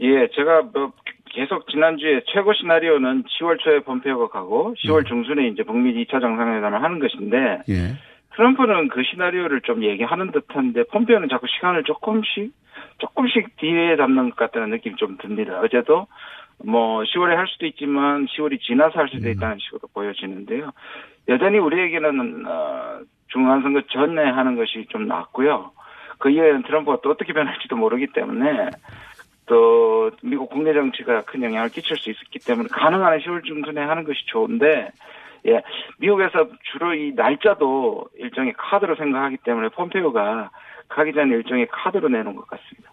예, 0.00 0.28
제가 0.34 0.62
뭐 0.74 0.92
계속 1.26 1.68
지난주에 1.68 2.22
최고 2.32 2.52
시나리오는 2.54 3.22
10월 3.22 3.58
초에 3.60 3.80
폼페이오가 3.80 4.28
가고 4.28 4.74
10월 4.84 5.06
중순에 5.06 5.48
이제 5.48 5.62
북미 5.62 5.92
2차 6.04 6.20
정상회담을 6.20 6.82
하는 6.82 6.98
것인데 6.98 7.62
예. 7.68 7.96
트럼프는 8.34 8.88
그 8.88 9.02
시나리오를 9.10 9.60
좀 9.62 9.84
얘기하는 9.84 10.32
듯한데 10.32 10.84
폼페이오는 10.84 11.28
자꾸 11.28 11.46
시간을 11.46 11.84
조금씩 11.84 12.52
조금씩 12.98 13.56
뒤에 13.56 13.96
잡는 13.96 14.30
것 14.30 14.36
같다는 14.36 14.70
느낌이 14.70 14.96
좀 14.96 15.16
듭니다. 15.18 15.60
어제도 15.60 16.06
뭐 16.64 17.02
10월에 17.02 17.34
할 17.34 17.46
수도 17.48 17.66
있지만 17.66 18.26
10월이 18.26 18.60
지나서 18.60 18.98
할 18.98 19.08
수도 19.08 19.28
있다는 19.28 19.58
식으로 19.58 19.88
보여지는데요. 19.92 20.70
여전히 21.28 21.58
우리에게는 21.58 22.46
어, 22.46 23.00
중간선거 23.28 23.82
전에 23.88 24.22
하는 24.22 24.56
것이 24.56 24.86
좀 24.88 25.06
낫고요. 25.06 25.72
그 26.18 26.30
이후에는 26.30 26.62
트럼프가 26.62 27.00
또 27.02 27.10
어떻게 27.10 27.32
변할지도 27.32 27.76
모르기 27.76 28.06
때문에 28.08 28.70
또 29.46 30.10
미국 30.22 30.50
국내 30.50 30.72
정치가 30.72 31.22
큰 31.22 31.42
영향을 31.42 31.68
끼칠 31.68 31.96
수 31.96 32.10
있었기 32.10 32.38
때문에 32.40 32.68
가능한 32.70 33.18
10월 33.20 33.44
중순에 33.44 33.80
하는 33.80 34.04
것이 34.04 34.24
좋은데 34.26 34.90
예 35.46 35.62
미국에서 35.98 36.48
주로 36.72 36.94
이 36.94 37.12
날짜도 37.14 38.08
일종의 38.18 38.54
카드로 38.56 38.96
생각하기 38.96 39.38
때문에 39.44 39.68
폼페이오가 39.68 40.50
가기 40.88 41.12
전에 41.12 41.34
일종의 41.36 41.68
카드로 41.70 42.08
내놓은 42.08 42.34
것 42.34 42.46
같습니다. 42.48 42.85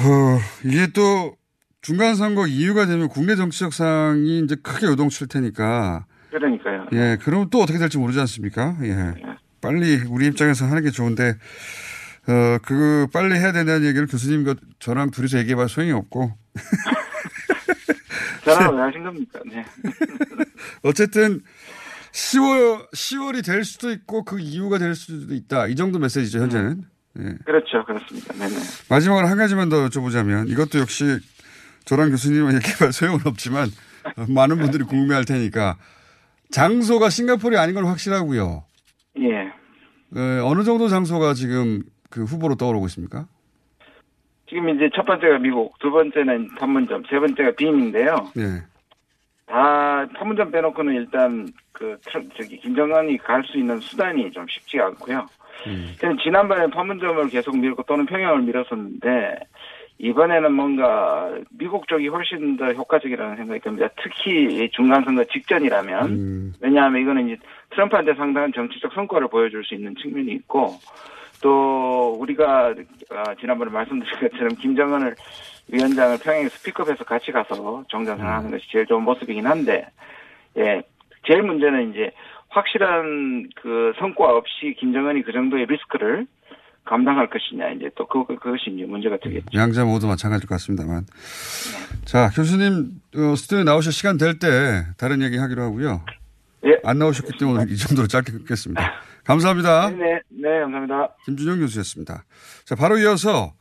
어, 0.00 0.38
이게 0.64 0.86
또 0.92 1.36
중간 1.80 2.14
선거 2.14 2.46
이유가 2.46 2.86
되면 2.86 3.08
국내 3.08 3.36
정치적 3.36 3.72
상이 3.72 4.40
이제 4.40 4.56
크게 4.56 4.86
요동칠 4.86 5.28
테니까 5.28 6.06
그러니까요. 6.30 6.86
예, 6.92 7.16
그럼 7.20 7.48
또 7.50 7.62
어떻게 7.62 7.78
될지 7.78 7.98
모르지 7.98 8.20
않습니까? 8.20 8.76
예. 8.82 9.14
빨리 9.60 9.96
우리 10.08 10.26
입장에서 10.26 10.66
하는 10.66 10.82
게 10.82 10.90
좋은데 10.90 11.36
어, 12.28 12.58
그 12.62 13.06
빨리 13.12 13.34
해야 13.34 13.52
된다는 13.52 13.86
얘기를 13.86 14.06
교수님과 14.06 14.54
저랑 14.78 15.10
둘이서 15.10 15.38
얘기해 15.38 15.56
봐도 15.56 15.68
소용이 15.68 15.92
없고 15.92 16.32
저랑 18.44 18.76
왜 18.76 18.82
하신 18.82 19.02
겁니까? 19.02 19.40
네. 19.46 19.64
어쨌든 20.84 21.40
10월 22.12 22.90
10월이 22.92 23.44
될 23.44 23.64
수도 23.64 23.90
있고 23.90 24.24
그 24.24 24.38
이유가 24.40 24.78
될 24.78 24.94
수도 24.94 25.34
있다. 25.34 25.66
이 25.68 25.76
정도 25.76 25.98
메시지죠, 25.98 26.40
현재는. 26.40 26.84
예. 27.20 27.34
그렇죠. 27.44 27.84
그렇습니다. 27.84 28.32
네네. 28.34 28.54
마지막으로 28.90 29.26
한 29.26 29.36
가지만 29.38 29.68
더 29.68 29.86
여쭤보자면 29.88 30.48
이것도 30.48 30.78
역시 30.78 31.04
저랑 31.84 32.10
교수님은 32.10 32.54
얘기할 32.56 32.92
소용은 32.92 33.20
없지만 33.26 33.68
어, 34.16 34.24
많은 34.28 34.58
분들이 34.58 34.84
궁금해할 34.84 35.24
테니까 35.24 35.76
장소가 36.50 37.10
싱가포르이 37.10 37.58
아닌 37.58 37.74
건 37.74 37.86
확실하고요. 37.86 38.64
예. 39.20 39.52
어, 40.16 40.44
어느 40.46 40.62
정도 40.62 40.88
장소가 40.88 41.34
지금 41.34 41.82
그 42.10 42.24
후보로 42.24 42.54
떠오르고 42.54 42.86
있습니까? 42.86 43.26
지금 44.48 44.70
이제 44.70 44.88
첫 44.94 45.04
번째가 45.04 45.38
미국, 45.40 45.78
두 45.78 45.90
번째는 45.90 46.54
판문점, 46.58 47.02
세 47.10 47.18
번째가 47.18 47.50
빈인데요. 47.58 48.30
예. 48.38 48.62
다 49.46 50.06
판문점 50.16 50.50
빼놓고는 50.50 50.94
일단 50.94 51.48
그 51.72 51.98
트럼- 52.06 52.28
저기 52.36 52.58
김정은이 52.60 53.18
갈 53.18 53.42
수 53.44 53.58
있는 53.58 53.78
수단이 53.80 54.30
좀 54.32 54.46
쉽지가 54.48 54.86
않고요. 54.86 55.26
저는 55.98 56.18
지난번에 56.22 56.68
판문점을 56.68 57.28
계속 57.28 57.56
밀고 57.56 57.82
또는 57.84 58.06
평양을 58.06 58.42
밀었었는데 58.42 59.38
이번에는 59.98 60.52
뭔가 60.52 61.32
미국 61.50 61.88
쪽이 61.88 62.08
훨씬 62.08 62.56
더 62.56 62.72
효과적이라는 62.72 63.36
생각이 63.36 63.60
듭니다. 63.60 63.88
특히 64.00 64.64
이 64.64 64.70
중간 64.70 65.02
선거 65.02 65.24
직전이라면 65.24 66.54
왜냐하면 66.60 67.02
이거는 67.02 67.28
이제 67.28 67.36
트럼프한테 67.70 68.14
상당한 68.14 68.52
정치적 68.52 68.92
성과를 68.92 69.28
보여줄 69.28 69.64
수 69.64 69.74
있는 69.74 69.94
측면이 69.96 70.32
있고 70.32 70.76
또 71.42 72.16
우리가 72.20 72.74
아, 73.10 73.34
지난번에 73.40 73.70
말씀드린 73.70 74.20
것처럼 74.20 74.54
김정은을 74.56 75.14
위원장을 75.68 76.18
평양에서 76.22 76.58
픽업해서 76.64 77.04
같이 77.04 77.32
가서 77.32 77.84
정전선언하는 77.88 78.50
것이 78.50 78.70
제일 78.70 78.86
좋은 78.86 79.02
모습이긴 79.02 79.46
한데 79.46 79.86
예 80.56 80.82
제일 81.26 81.42
문제는 81.42 81.90
이제 81.90 82.10
확실한 82.50 83.48
그 83.60 83.92
성과 83.98 84.30
없이 84.36 84.74
김정은이 84.78 85.22
그 85.22 85.32
정도의 85.32 85.66
리스크를 85.66 86.26
감당할 86.84 87.28
것이냐 87.28 87.70
이제 87.72 87.90
또 87.96 88.06
그, 88.06 88.24
그것이 88.26 88.70
이제 88.74 88.84
문제가 88.86 89.18
되겠죠. 89.22 89.46
양자 89.54 89.84
모두 89.84 90.06
마찬가지일 90.06 90.48
것 90.48 90.54
같습니다만. 90.54 91.04
자, 92.06 92.30
교수님, 92.34 92.92
어, 93.14 93.34
스튜디오에 93.36 93.64
나오실 93.64 93.92
시간 93.92 94.16
될 94.16 94.38
때 94.38 94.48
다른 94.96 95.20
얘기 95.20 95.36
하기로 95.36 95.62
하고요. 95.62 96.02
예. 96.64 96.78
안 96.84 96.98
나오셨기 96.98 97.38
때문에 97.38 97.66
이 97.68 97.76
정도로 97.76 98.08
짧게 98.08 98.32
끊겠습니다. 98.32 98.92
감사합니다. 99.24 99.90
네, 99.90 100.20
네, 100.30 100.60
감사합니다. 100.60 101.14
김준영 101.26 101.58
교수였습니다. 101.60 102.24
자, 102.64 102.74
바로 102.74 102.96
이어서, 102.98 103.52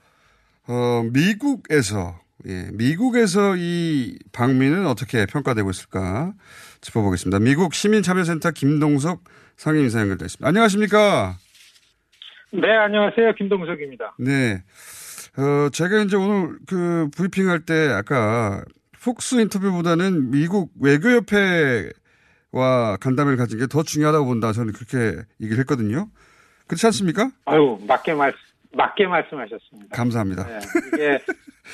어, 0.70 1.04
미국에서, 1.14 2.18
예, 2.46 2.70
미국에서 2.74 3.56
이 3.58 4.18
방미는 4.32 4.86
어떻게 4.86 5.26
평가되고 5.26 5.70
있을까 5.72 6.34
짚어보겠습니다. 6.82 7.40
미국 7.40 7.74
시민참여센터 7.74 8.52
김동석 8.52 9.24
상임이사 9.58 10.02
연결되어 10.02 10.26
있습니다. 10.28 10.48
안녕하십니까? 10.48 11.36
네, 12.54 12.70
안녕하세요. 12.78 13.34
김동석입니다. 13.36 14.16
네. 14.20 14.64
어, 15.38 15.70
제가 15.70 16.02
이제 16.04 16.16
오늘 16.16 16.58
그 16.68 17.10
브리핑 17.16 17.50
할 17.50 17.62
때 17.66 17.90
아까 17.90 18.64
폭스 19.04 19.36
인터뷰보다는 19.42 20.30
미국 20.32 20.72
외교협회와 20.80 21.92
간담회를 23.00 23.38
가진 23.38 23.58
게 23.60 23.68
더 23.68 23.84
중요하다고 23.84 24.26
본다. 24.26 24.54
저는 24.54 24.74
그렇게 24.74 25.22
얘기를 25.42 25.60
했거든요. 25.62 26.10
그렇지 26.68 26.86
않습니까? 26.88 27.32
아유, 27.46 27.80
맞게 27.88 28.14
말, 28.14 28.34
맞게 28.74 29.08
말씀하셨습니다. 29.08 29.96
감사합니다. 29.96 30.46
네, 30.48 30.60
이게, 30.94 31.20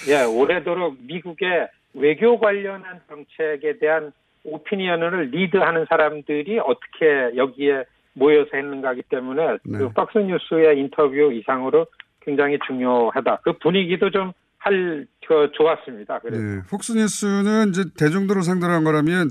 예, 0.10 0.24
오래도록 0.24 0.98
미국의 1.02 1.68
외교 1.94 2.40
관련한 2.40 3.02
정책에 3.08 3.78
대한 3.80 4.12
오피니언을 4.44 5.30
리드하는 5.32 5.86
사람들이 5.90 6.60
어떻게 6.60 7.38
여기에 7.38 7.86
모여서 8.14 8.50
했는가 8.54 8.90
하기 8.90 9.04
때문에 9.10 9.58
네. 9.64 9.78
그 9.78 9.90
박스뉴스의 9.90 10.80
인터뷰 10.80 11.32
이상으로 11.34 11.88
굉장히 12.22 12.58
중요하다. 12.68 13.40
그 13.44 13.54
분위기도 13.60 14.10
좀 14.12 14.34
할, 14.58 15.06
그, 15.28 15.52
좋았습니다. 15.54 16.20
그래서. 16.20 16.42
네. 16.42 16.62
폭스뉴스는 16.70 17.70
이제 17.70 17.84
대중들을 17.98 18.44
상대로 18.44 18.72
한 18.72 18.84
거라면 18.84 19.30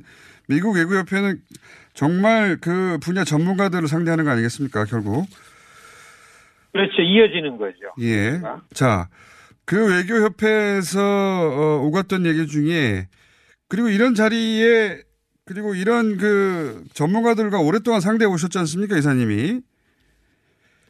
미국 0.48 0.76
외교협회는 0.76 1.36
정말 1.94 2.58
그 2.60 2.98
분야 3.02 3.24
전문가들을 3.24 3.88
상대하는 3.88 4.24
거 4.24 4.30
아니겠습니까, 4.30 4.84
결국? 4.84 5.26
그렇죠. 6.72 7.02
이어지는 7.02 7.58
거죠. 7.58 7.92
예. 8.00 8.40
자, 8.72 9.08
그 9.64 9.94
외교협회에서 9.96 11.00
어, 11.00 11.82
오갔던 11.86 12.26
얘기 12.26 12.46
중에 12.46 13.08
그리고 13.68 13.88
이런 13.88 14.14
자리에 14.14 15.02
그리고 15.44 15.74
이런 15.74 16.16
그 16.16 16.84
전문가들과 16.94 17.58
오랫동안 17.58 18.00
상대해 18.00 18.30
오셨지 18.30 18.58
않습니까, 18.58 18.96
이사님이? 18.96 19.60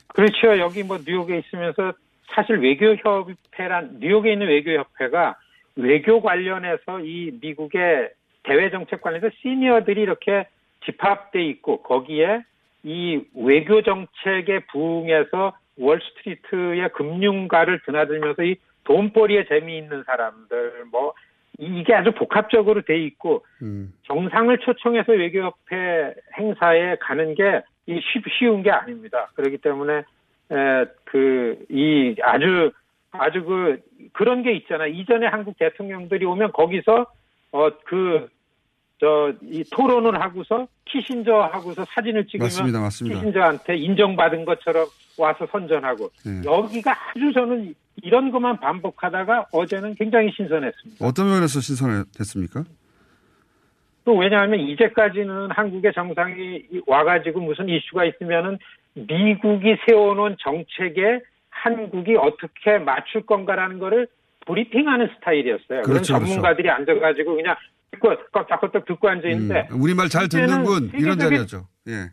그렇죠. 0.08 0.58
여기 0.58 0.82
뭐 0.82 0.98
뉴욕에 1.04 1.38
있으면서 1.38 1.94
사실 2.34 2.58
외교협회란 2.58 3.98
뉴욕에 4.00 4.32
있는 4.32 4.46
외교협회가 4.48 5.36
외교 5.76 6.20
관련해서 6.20 7.00
이 7.00 7.32
미국의 7.40 8.10
대외 8.44 8.70
정책 8.70 9.00
관련해서 9.00 9.34
시니어들이 9.40 10.02
이렇게 10.02 10.46
집합돼 10.84 11.42
있고 11.46 11.82
거기에 11.82 12.42
이 12.82 13.20
외교 13.34 13.82
정책에 13.82 14.60
부응해서 14.70 15.54
월스트리트의 15.78 16.88
금융가를 16.92 17.80
드나들면서 17.84 18.42
이 18.44 18.56
돈벌이에 18.84 19.46
재미있는 19.46 20.04
사람들 20.04 20.84
뭐 20.90 21.14
이게 21.58 21.94
아주 21.94 22.12
복합적으로 22.12 22.82
돼 22.82 22.98
있고 23.04 23.44
정상을 24.04 24.56
초청해서 24.58 25.12
외교협회 25.12 26.14
행사에 26.38 26.96
가는 27.00 27.34
게 27.34 27.62
이 27.86 28.00
쉬운 28.38 28.62
게 28.62 28.70
아닙니다. 28.70 29.30
그렇기 29.34 29.58
때문에 29.58 30.02
그 31.04 31.66
이 31.70 32.14
아주 32.22 32.70
아주 33.10 33.44
그 33.44 33.80
그런 34.12 34.42
게 34.42 34.52
있잖아. 34.52 34.86
이전에 34.86 35.26
한국 35.26 35.58
대통령들이 35.58 36.24
오면 36.24 36.52
거기서 36.52 37.06
어그 37.50 38.28
저 39.02 39.32
이 39.42 39.64
토론을 39.72 40.20
하고서 40.20 40.68
키신저 40.84 41.32
하고서 41.52 41.84
사진을 41.92 42.24
찍으면 42.26 42.46
맞습니다, 42.46 42.80
맞습니다. 42.80 43.18
키신저한테 43.18 43.76
인정받은 43.76 44.44
것처럼 44.44 44.86
와서 45.18 45.44
선전하고 45.50 46.08
네. 46.24 46.42
여기가 46.44 46.92
아주 46.92 47.32
저는 47.32 47.74
이런 48.00 48.30
것만 48.30 48.60
반복하다가 48.60 49.46
어제는 49.50 49.96
굉장히 49.96 50.30
신선했습니다. 50.36 51.04
어떤 51.04 51.26
면에서 51.30 51.60
신선했습니까? 51.60 52.62
또 54.04 54.16
왜냐하면 54.16 54.60
이제까지는 54.60 55.50
한국의 55.50 55.92
정상이 55.92 56.62
와가지고 56.86 57.40
무슨 57.40 57.68
이슈가 57.68 58.04
있으면은 58.04 58.56
미국이 58.94 59.76
세워놓은 59.88 60.36
정책에 60.38 61.20
한국이 61.50 62.14
어떻게 62.14 62.78
맞출 62.78 63.26
건가라는 63.26 63.80
거를 63.80 64.06
브리핑하는 64.46 65.08
스타일이었어요. 65.16 65.82
그런 65.82 65.82
그렇죠, 65.82 66.14
전문가들이 66.14 66.70
앉아가지고 66.70 67.36
그냥 67.36 67.56
듣고 67.92 68.14
깍깍깍 68.32 68.84
듣고 68.86 69.08
앉아 69.08 69.28
있는데 69.28 69.68
음, 69.70 69.80
우리말 69.82 70.08
잘 70.08 70.28
듣는군 70.28 70.90
이런 70.94 71.16
세계적인- 71.16 71.20
자리였죠. 71.20 71.66
예. 71.88 72.10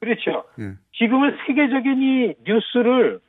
그렇죠. 0.00 0.44
예. 0.60 0.72
지금은 0.96 1.36
세계적인 1.46 2.02
이 2.02 2.34
뉴스를 2.46 3.20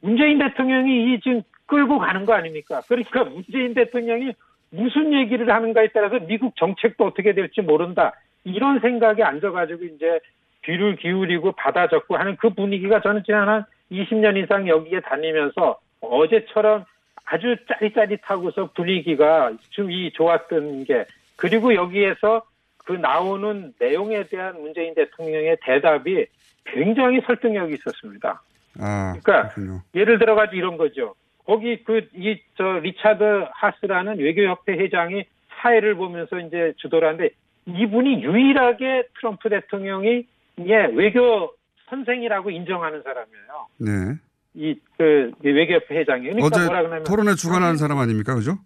문재인 0.00 0.38
대통령이 0.38 1.12
이 1.14 1.20
지금 1.20 1.42
끌고 1.66 1.98
가는 1.98 2.24
거 2.24 2.32
아닙니까? 2.34 2.80
그러니까 2.88 3.24
문재인 3.24 3.74
대통령이 3.74 4.32
무슨 4.70 5.12
얘기를 5.12 5.52
하는가에 5.52 5.88
따라서 5.92 6.18
미국 6.20 6.54
정책도 6.56 7.04
어떻게 7.04 7.34
될지 7.34 7.60
모른다. 7.60 8.12
이런 8.44 8.80
생각에 8.80 9.22
앉아가지고 9.22 9.84
이제 9.84 10.18
귀를 10.64 10.96
기울이고 10.96 11.52
받아 11.52 11.88
적고 11.88 12.16
하는 12.16 12.36
그 12.36 12.50
분위기가 12.50 13.00
저는 13.00 13.22
지난 13.24 13.48
한 13.48 13.64
20년 13.90 14.42
이상 14.42 14.66
여기에 14.66 15.00
다니면서 15.00 15.78
어제처럼 16.00 16.84
아주 17.24 17.56
짜릿짜릿하고서 17.68 18.72
분위기가 18.72 19.52
좀이 19.70 20.12
좋았던 20.12 20.84
게 20.84 21.04
그리고 21.36 21.74
여기에서 21.74 22.42
그 22.78 22.92
나오는 22.92 23.72
내용에 23.78 24.26
대한 24.28 24.60
문재인 24.60 24.94
대통령의 24.94 25.56
대답이 25.62 26.26
굉장히 26.64 27.20
설득력이 27.26 27.74
있었습니다. 27.74 28.42
아, 28.80 29.16
그러니까 29.22 29.48
그렇군요. 29.54 29.82
예를 29.94 30.18
들어가지고 30.18 30.56
이런 30.56 30.76
거죠. 30.76 31.14
거기 31.44 31.82
그 31.84 32.08
이 32.14 32.38
저 32.56 32.78
리차드 32.78 33.46
하스라는 33.52 34.18
외교협회 34.18 34.72
회장이 34.74 35.24
사회를 35.60 35.94
보면서 35.96 36.38
이제 36.38 36.72
주도를 36.76 37.08
하는데 37.08 37.30
이분이 37.66 38.22
유일하게 38.22 39.08
트럼프 39.18 39.48
대통령이 39.48 40.26
예 40.66 40.74
외교 40.94 41.52
선생이라고 41.88 42.50
인정하는 42.50 43.02
사람이에요. 43.02 43.66
네. 43.78 44.18
이 44.54 44.74
그 44.98 45.32
외교협회 45.42 45.98
회장이 45.98 46.22
그러니까 46.24 46.46
어제 46.46 46.64
뭐라 46.64 47.02
토론회 47.02 47.34
주관하는 47.34 47.76
사람 47.76 47.98
아닙니까? 47.98 48.34
그죠? 48.34 48.58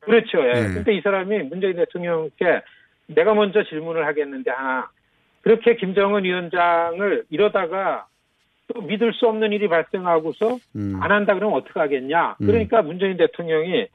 그렇죠. 0.00 0.38
예. 0.46 0.52
네. 0.52 0.74
근데 0.74 0.94
이 0.94 1.00
사람이 1.00 1.44
문재인 1.44 1.76
대통령께 1.76 2.62
내가 3.06 3.32
먼저 3.34 3.62
질문을 3.64 4.06
하겠는데 4.06 4.50
하나 4.50 4.90
그렇게 5.40 5.76
김정은 5.76 6.24
위원장을 6.24 7.24
이러다가 7.30 8.06
또 8.72 8.82
믿을 8.82 9.12
수 9.14 9.26
없는 9.26 9.52
일이 9.52 9.68
발생하고서 9.68 10.58
음. 10.76 10.98
안 11.02 11.10
한다 11.10 11.34
그러면 11.34 11.58
어떻게 11.58 11.80
하겠냐. 11.80 12.36
음. 12.40 12.46
그러니까 12.46 12.82
문재인 12.82 13.16
대통령이 13.16 13.86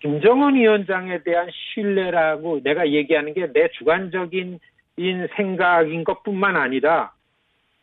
김정은 0.00 0.54
위원장에 0.56 1.22
대한 1.22 1.48
신뢰라고 1.74 2.60
내가 2.62 2.88
얘기하는 2.90 3.34
게 3.34 3.46
내 3.52 3.68
주관적인 3.78 4.58
인 4.96 5.28
생각인 5.36 6.04
것뿐만 6.04 6.56
아니라 6.56 7.12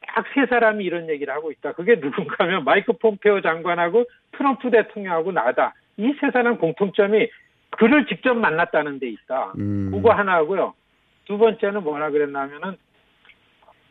딱 0.07 0.25
세 0.33 0.45
사람이 0.47 0.83
이런 0.83 1.09
얘기를 1.09 1.33
하고 1.33 1.51
있다. 1.51 1.73
그게 1.73 1.99
누군가 1.99 2.45
하면 2.45 2.63
마이크 2.63 2.93
폼페오 2.93 3.41
장관하고 3.41 4.05
트럼프 4.33 4.71
대통령하고 4.71 5.31
나다. 5.31 5.73
이 5.97 6.13
세 6.19 6.31
사람 6.31 6.57
공통점이 6.57 7.29
그를 7.71 8.05
직접 8.07 8.33
만났다는 8.35 8.99
데 8.99 9.09
있다. 9.09 9.53
음. 9.57 9.91
그거 9.91 10.11
하나 10.13 10.35
하고요. 10.35 10.73
두 11.25 11.37
번째는 11.37 11.83
뭐라 11.83 12.09
그랬냐면은 12.11 12.77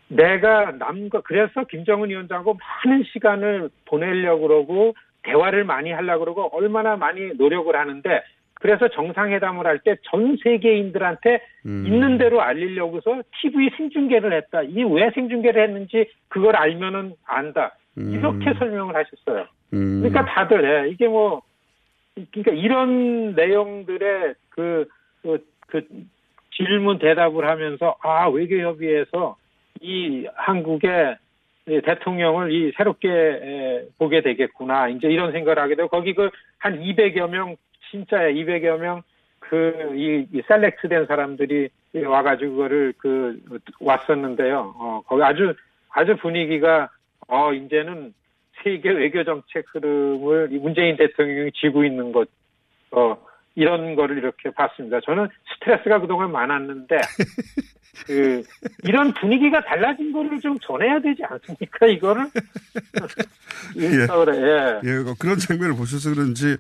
내가 0.09 0.73
남과 0.73 1.23
그래서 1.23 1.65
김정은 1.65 2.11
위원장하고 2.11 2.57
많은 2.85 3.05
시간을 3.13 3.71
보내려고 3.87 4.49
그러고 4.49 4.95
대화를 5.25 5.65
많이 5.65 5.91
하려고 5.91 6.21
그러고 6.21 6.57
얼마나 6.57 6.97
많이 6.97 7.33
노력을 7.35 7.75
하는데 7.75 8.23
그래서 8.61 8.89
정상회담을 8.89 9.67
할 9.67 9.79
때 9.81 9.97
전 10.05 10.37
세계인들한테 10.43 11.41
음. 11.67 11.85
있는 11.87 12.19
대로 12.19 12.41
알리려고서 12.41 13.23
TV 13.41 13.71
생중계를 13.77 14.33
했다. 14.33 14.63
이게 14.63 14.83
왜 14.83 15.11
생중계를 15.15 15.63
했는지 15.63 16.11
그걸 16.29 16.57
알면은 16.57 17.15
안다. 17.27 17.77
이렇게 17.97 18.53
설명을 18.59 18.95
하셨어요. 18.95 19.47
음. 19.73 20.01
그러니까 20.01 20.25
다들 20.27 20.65
예, 20.65 20.91
이게 20.91 21.09
뭐 21.09 21.43
그러니까 22.33 22.53
이런 22.53 23.35
내용들의 23.35 24.35
그, 24.51 24.87
그, 25.23 25.45
그 25.67 25.87
질문 26.55 26.99
대답을 26.99 27.49
하면서 27.49 27.97
아 28.03 28.29
외교협의회에서 28.29 29.37
이 29.81 30.27
한국의 30.35 31.17
이 31.69 31.81
대통령을 31.85 32.53
이 32.53 32.73
새롭게 32.77 33.09
에, 33.11 33.85
보게 33.99 34.23
되겠구나 34.23 34.89
이제 34.89 35.09
이런 35.09 35.33
생각을 35.33 35.59
하게 35.59 35.75
되고 35.75 35.89
거기 35.89 36.15
그 36.15 36.31
한 36.59 36.81
200여 36.81 37.29
명 37.29 37.57
진짜야 37.91 38.31
200여 38.31 38.79
명 38.79 39.03
그이 39.41 40.27
이 40.33 40.43
셀렉트된 40.49 41.07
사람들이 41.07 41.69
와가지고 41.95 42.53
그거를 42.53 42.95
그 42.99 43.41
왔었는데요. 43.81 44.75
어 44.77 45.03
거기 45.07 45.23
아주 45.23 45.55
아주 45.91 46.17
분위기가 46.17 46.91
어 47.29 47.53
이제는 47.53 48.13
세계 48.63 48.91
외교 48.91 49.23
정책 49.25 49.65
흐름을 49.73 50.49
이 50.53 50.59
문재인 50.59 50.97
대통령이 50.97 51.53
쥐고 51.53 51.85
있는 51.85 52.13
것, 52.13 52.29
어, 52.91 53.17
이런 53.55 53.95
거를 53.95 54.19
이렇게 54.19 54.51
봤습니다. 54.51 55.01
저는 55.01 55.29
스트레스가 55.55 56.01
그동안 56.01 56.33
많았는데, 56.33 56.97
그, 58.07 58.43
이런 58.85 59.13
분위기가 59.15 59.61
달라진 59.65 60.13
거를 60.13 60.39
좀 60.41 60.59
전해야 60.61 61.01
되지 61.01 61.23
않습니까, 61.25 61.87
이거를? 61.87 62.27
예. 63.77 64.07
서울에, 64.07 64.37
예. 64.37 64.81
예, 64.85 64.97
어, 64.99 65.15
그런 65.19 65.39
장면을 65.39 65.75
보셔서 65.77 66.11
그런지 66.15 66.57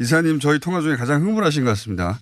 이사님 0.00 0.40
저희 0.40 0.58
통화 0.58 0.80
중에 0.80 0.96
가장 0.96 1.22
흥분하신 1.22 1.64
것 1.64 1.70
같습니다. 1.70 2.18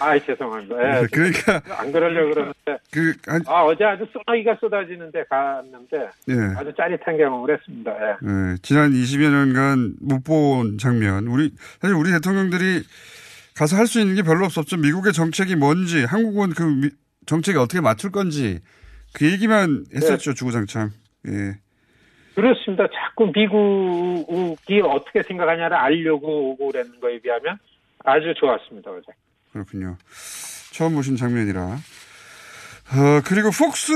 아 0.00 0.18
죄송합니다. 0.18 0.76
예. 0.76 1.00
네, 1.02 1.06
그러니까 1.12 1.60
안 1.78 1.92
그러려고 1.92 2.30
그러는데. 2.30 2.78
그, 2.90 3.12
한, 3.26 3.42
아, 3.46 3.62
어제 3.64 3.84
아주 3.84 4.06
소나기가 4.12 4.56
쏟아지는데 4.60 5.24
갔는데, 5.28 6.08
예. 6.30 6.34
아주 6.56 6.72
짜릿한 6.76 7.16
경험을 7.18 7.54
했습니다. 7.54 7.92
예. 7.92 8.10
예, 8.26 8.56
지난 8.62 8.92
20여 8.92 9.30
년간 9.30 9.94
못 10.00 10.24
본 10.24 10.78
장면. 10.78 11.26
우리, 11.26 11.52
사실 11.82 11.94
우리 11.94 12.10
대통령들이 12.12 12.82
가서 13.54 13.76
할 13.76 13.86
수 13.86 14.00
있는 14.00 14.14
게 14.14 14.22
별로 14.22 14.46
없었죠. 14.46 14.78
미국의 14.78 15.12
정책이 15.12 15.54
뭔지, 15.56 16.02
한국은 16.04 16.50
그 16.54 16.62
미- 16.62 16.90
정책에 17.26 17.58
어떻게 17.58 17.80
맞출 17.80 18.10
건지, 18.10 18.60
그 19.12 19.30
얘기만 19.30 19.86
했었죠, 19.94 20.34
주구장창. 20.34 20.90
예. 21.28 21.58
그렇습니다. 22.34 22.86
자꾸 22.92 23.30
미국이 23.34 24.80
어떻게 24.82 25.22
생각하냐를 25.22 25.76
알려고 25.76 26.50
오고 26.50 26.72
그랬는 26.72 27.00
거에 27.00 27.20
비하면 27.20 27.58
아주 28.04 28.34
좋았습니다, 28.36 28.90
어제. 28.90 29.06
그렇군요. 29.52 29.96
처음 30.72 30.94
보신 30.94 31.16
장면이라. 31.16 31.62
어, 32.92 33.22
그리고 33.24 33.50
폭스 33.50 33.92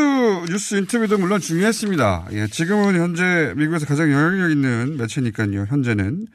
뉴스 0.48 0.76
인터뷰도 0.76 1.18
물론 1.18 1.40
중요했습니다. 1.40 2.28
예, 2.32 2.46
지금은 2.46 2.94
현재 2.94 3.52
미국에서 3.56 3.86
가장 3.86 4.10
영향력 4.10 4.50
있는 4.50 4.96
매체니까요, 4.96 5.64
현재는. 5.68 6.26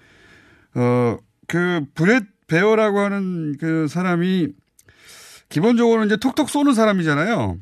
어, 0.75 1.17
그, 1.47 1.85
브렛 1.95 2.23
베어라고 2.47 2.99
하는 2.99 3.57
그 3.57 3.87
사람이 3.87 4.49
기본적으로 5.53 6.03
이제 6.03 6.17
톡톡 6.17 6.49
쏘는 6.49 6.73
사람이잖아요. 6.73 7.57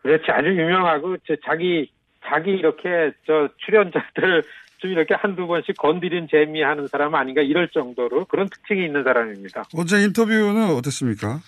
그렇지. 0.00 0.24
아주 0.30 0.48
유명하고, 0.48 1.18
저 1.26 1.36
자기, 1.44 1.90
자기 2.24 2.52
이렇게 2.52 3.12
저 3.26 3.50
출연자들 3.58 4.42
좀 4.78 4.90
이렇게 4.90 5.14
한두 5.14 5.46
번씩 5.46 5.76
건드린 5.76 6.26
재미하는 6.30 6.86
사람 6.86 7.14
아닌가 7.14 7.42
이럴 7.42 7.68
정도로 7.68 8.24
그런 8.24 8.48
특징이 8.48 8.82
있는 8.86 9.04
사람입니다. 9.04 9.64
어제 9.76 10.02
인터뷰는 10.02 10.70
어땠습니까? 10.70 11.40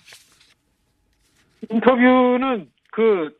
인터뷰는 1.71 2.69
그, 2.91 3.35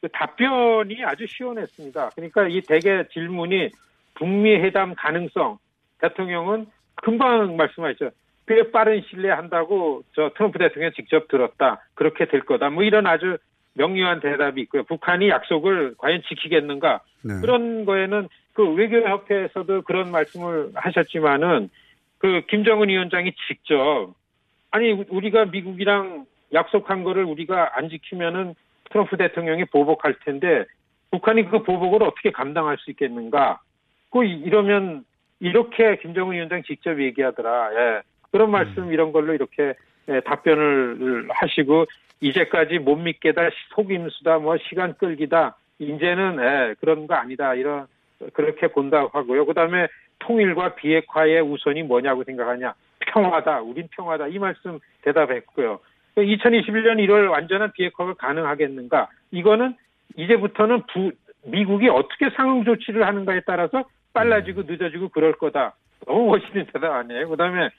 그 0.00 0.08
답변이 0.12 1.02
아주 1.04 1.26
시원했습니다. 1.26 2.10
그러니까 2.14 2.46
이 2.48 2.60
대개 2.60 3.04
질문이 3.12 3.70
북미 4.14 4.54
회담 4.56 4.94
가능성 4.94 5.58
대통령은 5.98 6.66
금방 6.94 7.56
말씀하셨죠. 7.56 8.10
꽤 8.50 8.72
빠른 8.72 9.00
내에 9.16 9.30
한다고 9.30 10.02
저 10.16 10.32
트럼프 10.34 10.58
대통령 10.58 10.90
직접 10.96 11.28
들었다. 11.28 11.86
그렇게 11.94 12.24
될 12.24 12.40
거다. 12.40 12.68
뭐 12.68 12.82
이런 12.82 13.06
아주 13.06 13.38
명료한 13.74 14.18
대답이 14.18 14.60
있고요. 14.62 14.82
북한이 14.82 15.28
약속을 15.28 15.94
과연 15.98 16.22
지키겠는가? 16.28 17.00
네. 17.22 17.40
그런 17.40 17.84
거에는 17.84 18.28
그 18.54 18.68
외교협회에서도 18.74 19.82
그런 19.82 20.10
말씀을 20.10 20.72
하셨지만은 20.74 21.70
그 22.18 22.42
김정은 22.48 22.88
위원장이 22.88 23.32
직접 23.46 24.14
아니 24.72 24.90
우리가 24.90 25.44
미국이랑 25.44 26.26
약속한 26.52 27.04
거를 27.04 27.22
우리가 27.22 27.78
안 27.78 27.88
지키면은 27.88 28.56
트럼프 28.90 29.16
대통령이 29.16 29.66
보복할 29.66 30.16
텐데 30.24 30.64
북한이 31.12 31.48
그 31.50 31.62
보복을 31.62 32.02
어떻게 32.02 32.32
감당할 32.32 32.78
수 32.78 32.90
있겠는가? 32.90 33.60
그 34.10 34.24
이러면 34.24 35.04
이렇게 35.38 35.98
김정은 35.98 36.34
위원장 36.34 36.64
직접 36.64 37.00
얘기하더라. 37.00 37.70
예. 37.74 38.09
그런 38.30 38.50
말씀 38.50 38.92
이런 38.92 39.12
걸로 39.12 39.34
이렇게 39.34 39.74
예, 40.08 40.20
답변을 40.20 41.28
하시고 41.30 41.86
이제까지 42.20 42.78
못 42.78 42.96
믿게다 42.96 43.42
속임수다 43.74 44.38
뭐 44.38 44.56
시간 44.68 44.94
끌기다 44.94 45.56
이제는 45.78 46.38
예, 46.40 46.74
그런 46.80 47.06
거 47.06 47.14
아니다 47.14 47.54
이런 47.54 47.86
그렇게 48.34 48.68
본다고 48.68 49.08
하고요. 49.18 49.46
그다음에 49.46 49.88
통일과 50.18 50.74
비핵화의 50.74 51.40
우선이 51.40 51.82
뭐냐고 51.82 52.24
생각하냐? 52.24 52.74
평화다. 53.00 53.62
우린 53.62 53.88
평화다. 53.90 54.28
이 54.28 54.38
말씀 54.38 54.78
대답했고요. 55.02 55.80
2021년 56.16 56.98
1월 57.06 57.30
완전한 57.30 57.72
비핵화가 57.72 58.14
가능하겠는가? 58.14 59.08
이거는 59.30 59.74
이제부터는 60.16 60.82
부, 60.92 61.12
미국이 61.44 61.88
어떻게 61.88 62.28
상응 62.30 62.64
조치를 62.64 63.06
하는가에 63.06 63.40
따라서 63.46 63.84
빨라지고 64.12 64.64
늦어지고 64.66 65.08
그럴 65.08 65.32
거다. 65.32 65.74
너무 66.06 66.26
멋있는 66.26 66.66
대답 66.72 66.92
아니에요. 66.92 67.28
그다음에 67.28 67.70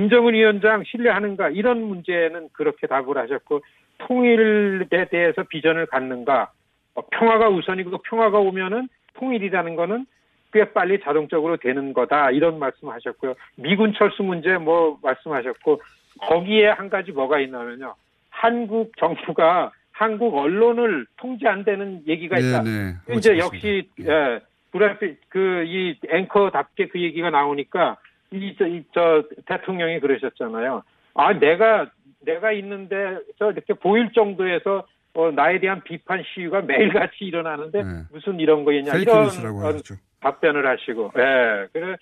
김정은 0.00 0.32
위원장 0.32 0.82
신뢰하는가 0.84 1.50
이런 1.50 1.82
문제는 1.82 2.48
그렇게 2.54 2.86
답을 2.86 3.18
하셨고 3.18 3.60
통일에 3.98 5.04
대해서 5.10 5.42
비전을 5.42 5.84
갖는가 5.86 6.50
어, 6.94 7.02
평화가 7.10 7.50
우선이고 7.50 7.90
그 7.90 7.98
평화가 8.04 8.38
오면은 8.38 8.88
통일이라는 9.12 9.76
거는 9.76 10.06
꽤 10.54 10.72
빨리 10.72 11.00
자동적으로 11.00 11.58
되는 11.58 11.92
거다 11.92 12.30
이런 12.30 12.58
말씀하셨고요. 12.58 13.34
미군 13.56 13.92
철수 13.92 14.22
문제 14.22 14.56
뭐 14.56 14.98
말씀하셨고 15.02 15.82
거기에 16.22 16.68
한 16.68 16.88
가지 16.88 17.12
뭐가 17.12 17.38
있냐면요. 17.40 17.94
한국 18.30 18.96
정부가 18.96 19.70
한국 19.92 20.34
언론을 20.34 21.04
통제 21.18 21.46
안 21.46 21.62
되는 21.62 22.00
얘기가 22.06 22.38
있다. 22.38 22.62
네, 22.62 22.94
네. 23.06 23.16
이제 23.16 23.36
역시 23.36 23.86
예, 24.00 24.40
브라피 24.72 25.16
그이 25.28 25.98
앵커답게 26.08 26.88
그 26.88 27.02
얘기가 27.02 27.28
나오니까 27.28 27.98
이 28.32 28.54
저 28.58 28.66
이, 28.66 28.82
저 28.94 29.22
대통령이 29.46 30.00
그러셨잖아요. 30.00 30.82
아 31.14 31.32
내가 31.32 31.90
내가 32.24 32.52
있는데 32.52 33.18
저 33.38 33.50
이렇게 33.50 33.74
보일 33.74 34.12
정도에서 34.12 34.86
어, 35.14 35.30
나에 35.32 35.58
대한 35.58 35.82
비판 35.82 36.22
시위가 36.22 36.62
매일같이 36.62 37.24
일어나는데 37.24 37.82
무슨 38.12 38.38
이런 38.38 38.64
페이크 38.64 39.10
이런 39.10 39.16
어, 39.18 39.66
하셨죠. 39.66 39.94
답변을 40.20 40.66
하시고 40.66 41.12
예 41.18 41.66
그래 41.72 41.96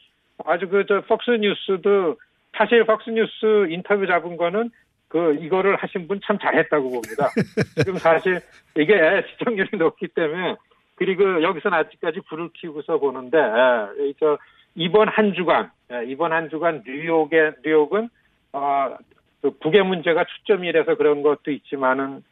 아주 0.45 0.69
그 0.69 0.85
저 0.87 1.01
폭스 1.03 1.31
뉴스도 1.31 2.17
사실 2.57 2.85
폭스 2.85 3.11
뉴스 3.11 3.67
인터뷰 3.71 4.07
잡은 4.07 4.37
거는 4.37 4.71
그 5.09 5.35
이거를 5.41 5.77
하신 5.77 6.07
분 6.09 6.21
참 6.25 6.39
잘했다고 6.39 6.83
봅니다. 6.91 7.31
지금 7.77 7.95
사실 7.99 8.41
이게 8.77 9.25
시청률이 9.31 9.79
높기 9.79 10.09
때문에 10.09 10.57
그리고 10.97 11.43
여기서는 11.43 11.79
아직까지 11.79 12.21
불을 12.29 12.51
키우고서 12.55 12.99
보는데 12.99 13.39
예, 13.39 14.13
저 14.21 14.37
이번 14.75 15.09
한 15.09 15.33
주간 15.33 15.65
예, 15.65 15.69
이번 16.07 16.33
한 16.33 16.51
주간 16.51 16.83
뉴욕의 16.87 17.55
뉴욕은 17.65 18.09
어, 18.53 18.97
그 19.41 19.51
북의 19.59 19.85
문제가 19.85 20.25
초점이라서 20.25 20.97
그런 20.97 21.23
것도 21.23 21.51
있지만은 21.51 22.23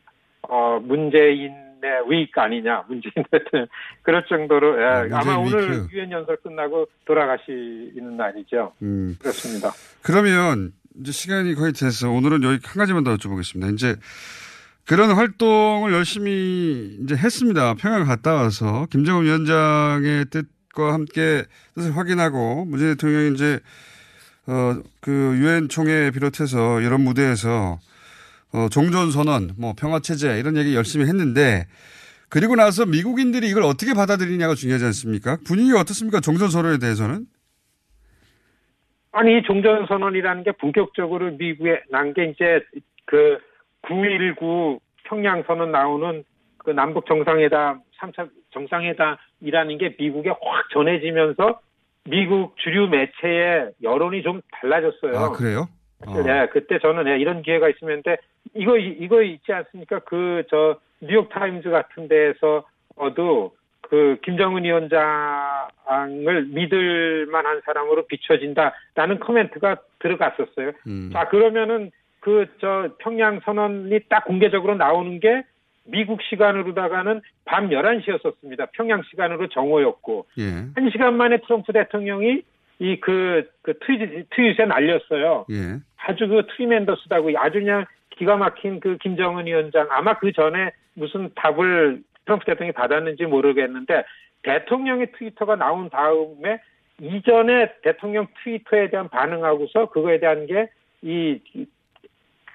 어, 0.42 0.78
문재인의 0.80 2.10
위익 2.10 2.36
아니냐 2.36 2.84
문재인 2.88 3.12
대통령 3.30 3.66
그럴 4.02 4.24
정도로 4.26 4.76
예, 4.76 5.08
네, 5.08 5.14
아마 5.14 5.38
문재인 5.38 5.64
오늘. 5.64 5.86
유엔 5.92 6.10
연설 6.10 6.36
끝나고 6.38 6.86
돌아가시는 7.04 8.16
날이죠. 8.16 8.72
음. 8.82 9.16
그렇습니다. 9.20 9.70
그러면 10.02 10.72
이제 11.00 11.12
시간이 11.12 11.54
거의 11.54 11.72
돼서 11.72 12.10
오늘은 12.10 12.42
여기 12.42 12.58
한 12.64 12.78
가지만 12.78 13.04
더 13.04 13.14
여쭤보겠습니다. 13.16 13.74
이제 13.74 13.96
그런 14.86 15.10
활동을 15.10 15.92
열심히 15.92 16.96
이제 17.02 17.16
했습니다. 17.16 17.74
평양 17.74 18.04
갔다 18.04 18.34
와서 18.34 18.86
김정은 18.90 19.24
위원장의 19.24 20.26
뜻 20.30 20.55
과 20.76 20.92
함께 20.92 21.42
뜻을 21.74 21.96
확인하고 21.96 22.66
문재인 22.66 22.92
대통령이 22.92 23.32
이제 23.34 23.58
어그 24.46 25.38
유엔 25.38 25.70
총회 25.70 26.10
비롯해서 26.10 26.82
이런 26.82 27.00
무대에서 27.00 27.78
어 28.52 28.68
종전 28.70 29.10
선언, 29.10 29.52
뭐 29.58 29.72
평화 29.76 30.00
체제 30.00 30.38
이런 30.38 30.56
얘기 30.58 30.76
열심히 30.76 31.06
했는데 31.06 31.64
그리고 32.28 32.56
나서 32.56 32.84
미국인들이 32.84 33.48
이걸 33.48 33.62
어떻게 33.62 33.94
받아들이냐가 33.94 34.54
중요하지 34.54 34.84
않습니까? 34.84 35.38
분위기가 35.46 35.80
어떻습니까? 35.80 36.20
종전 36.20 36.50
선언에 36.50 36.78
대해서는? 36.78 37.24
아니 39.12 39.42
종전 39.44 39.86
선언이라는 39.86 40.44
게 40.44 40.52
본격적으로 40.52 41.30
미국에 41.38 41.80
난 41.90 42.12
게 42.12 42.26
이제 42.26 42.60
그 43.06 43.38
9.19 43.82 44.78
평양 45.04 45.42
선언 45.46 45.72
나오는 45.72 46.22
그 46.66 46.72
남북 46.72 47.06
정상회담 47.06 47.80
3차 48.00 48.28
정상회담이라는 48.52 49.78
게 49.78 49.94
미국에 49.96 50.30
확 50.30 50.68
전해지면서 50.72 51.60
미국 52.04 52.56
주류 52.58 52.88
매체의 52.88 53.70
여론이 53.84 54.22
좀 54.24 54.40
달라졌어요. 54.50 55.16
아, 55.16 55.30
그래요? 55.30 55.68
어. 56.04 56.22
네, 56.22 56.48
그때 56.48 56.80
저는 56.80 57.04
네, 57.04 57.18
이런 57.18 57.42
기회가 57.42 57.68
있으면 57.68 58.02
데 58.02 58.16
이거 58.52 58.76
이거 58.76 59.22
있지 59.22 59.52
않습니까? 59.52 60.00
그 60.00 60.42
저 60.50 60.78
뉴욕 61.00 61.28
타임즈 61.28 61.70
같은 61.70 62.08
데에서도 62.08 63.54
그 63.82 64.18
김정은 64.24 64.64
위원장을 64.64 66.46
믿을 66.48 67.26
만한 67.26 67.60
사람으로 67.64 68.06
비춰진다라는 68.08 69.20
코멘트가 69.20 69.76
들어갔었어요. 70.00 70.72
음. 70.88 71.10
자 71.12 71.28
그러면은 71.28 71.92
그 72.20 72.46
저 72.60 72.88
평양 72.98 73.38
선언이 73.44 74.00
딱 74.08 74.24
공개적으로 74.24 74.74
나오는 74.74 75.20
게 75.20 75.44
미국 75.86 76.20
시간으로다가는 76.22 77.20
밤 77.44 77.68
11시였었습니다. 77.70 78.68
평양 78.72 79.02
시간으로 79.02 79.48
정오였고 79.48 80.26
예. 80.38 80.42
한 80.74 80.90
시간 80.90 81.16
만에 81.16 81.38
트럼프 81.38 81.72
대통령이 81.72 82.42
이그 82.78 83.48
그 83.62 83.78
트윗 83.80 84.28
트윗에 84.30 84.66
날렸어요. 84.66 85.46
예. 85.50 85.78
아주 85.96 86.28
그 86.28 86.46
트리멘더스다고 86.56 87.30
아주 87.36 87.60
그냥 87.60 87.86
기가 88.10 88.36
막힌 88.36 88.80
그 88.80 88.96
김정은 88.98 89.46
위원장 89.46 89.86
아마 89.90 90.18
그 90.18 90.32
전에 90.32 90.72
무슨 90.94 91.30
답을 91.34 92.02
트럼프 92.24 92.44
대통령이 92.44 92.72
받았는지 92.72 93.24
모르겠는데 93.24 94.04
대통령의 94.42 95.12
트위터가 95.12 95.56
나온 95.56 95.90
다음에 95.90 96.60
이전에 97.00 97.72
대통령 97.82 98.26
트위터에 98.42 98.90
대한 98.90 99.08
반응하고서 99.08 99.90
그거에 99.90 100.18
대한 100.18 100.46
게 100.46 100.68
이 101.02 101.40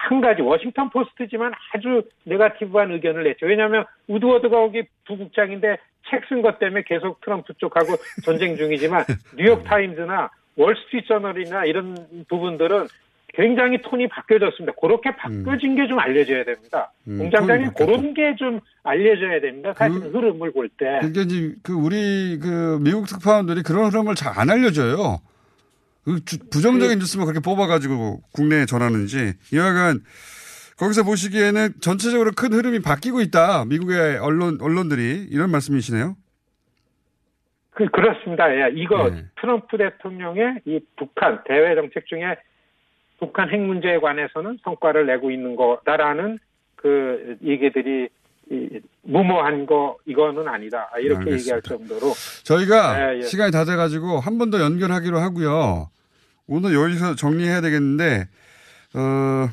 한 0.07 0.19
가지 0.21 0.41
워싱턴 0.41 0.89
포스트지만 0.89 1.51
아주 1.73 2.01
네가티브한 2.25 2.91
의견을 2.91 3.23
냈죠. 3.23 3.45
왜냐하면 3.45 3.85
우드워드가 4.07 4.55
거기 4.57 4.83
부국장인데 5.07 5.77
책 6.09 6.27
쓴 6.27 6.41
것 6.41 6.57
때문에 6.59 6.83
계속 6.87 7.21
트럼프 7.21 7.53
쪽하고 7.57 7.95
전쟁 8.25 8.55
중이지만 8.57 9.05
뉴욕 9.37 9.63
타임즈나 9.63 10.29
월스트리트 10.57 11.07
저널이나 11.07 11.65
이런 11.65 11.95
부분들은 12.27 12.87
굉장히 13.33 13.81
톤이 13.81 14.09
바뀌어졌습니다. 14.09 14.73
그렇게 14.81 15.15
바뀌어진 15.15 15.75
게좀 15.75 15.97
알려져야 15.99 16.43
됩니다. 16.43 16.91
음, 17.07 17.17
바뀌었다. 17.29 17.85
그런 17.85 18.13
게 18.13 18.35
좀 18.37 18.59
알려져야 18.83 19.39
됩니다. 19.39 19.73
사실 19.77 20.01
흐름을 20.01 20.51
볼 20.51 20.67
때. 20.69 20.85
그러니까 20.99 21.21
이제 21.21 21.53
그 21.63 21.71
우리 21.73 22.39
그 22.41 22.79
미국 22.81 23.05
특파원들이 23.07 23.61
그런 23.63 23.85
흐름을 23.85 24.15
잘 24.15 24.33
안 24.37 24.49
알려줘요. 24.49 25.19
그 26.03 26.23
주- 26.25 26.39
부정적인 26.49 26.99
뉴스만 26.99 27.25
그렇게 27.27 27.43
뽑아가지고 27.43 28.21
국내에 28.33 28.65
전하는지 28.65 29.33
여하간 29.53 29.99
거기서 30.77 31.03
보시기에는 31.03 31.73
전체적으로 31.79 32.31
큰 32.35 32.53
흐름이 32.53 32.79
바뀌고 32.81 33.21
있다. 33.21 33.65
미국의 33.65 34.17
언론 34.17 34.57
언론들이 34.61 35.27
이런 35.29 35.51
말씀이시네요. 35.51 36.15
그, 37.71 37.85
그렇습니다. 37.87 38.51
예, 38.53 38.71
이거 38.73 39.09
네. 39.09 39.25
트럼프 39.39 39.77
대통령의 39.77 40.61
이 40.65 40.79
북한 40.97 41.43
대외 41.45 41.75
정책 41.75 42.05
중에 42.07 42.35
북한 43.19 43.49
핵 43.49 43.59
문제에 43.61 43.99
관해서는 43.99 44.57
성과를 44.63 45.05
내고 45.05 45.29
있는 45.31 45.55
거다라는 45.55 46.39
그 46.75 47.37
얘기들이 47.43 48.05
이, 48.05 48.09
무모한 49.03 49.65
거 49.65 49.97
이거는 50.05 50.47
아니다. 50.47 50.89
이렇게 50.99 51.19
알겠습니다. 51.31 51.37
얘기할 51.39 51.61
정도로 51.61 52.13
저희가 52.43 53.13
예, 53.13 53.17
예. 53.17 53.21
시간이 53.23 53.51
다 53.51 53.65
돼가지고 53.65 54.19
한 54.19 54.37
번 54.37 54.51
더 54.51 54.59
연결하기로 54.59 55.19
하고요. 55.19 55.89
오늘 56.47 56.73
여기서 56.73 57.15
정리해야 57.15 57.61
되겠는데 57.61 58.27
어, 58.93 59.49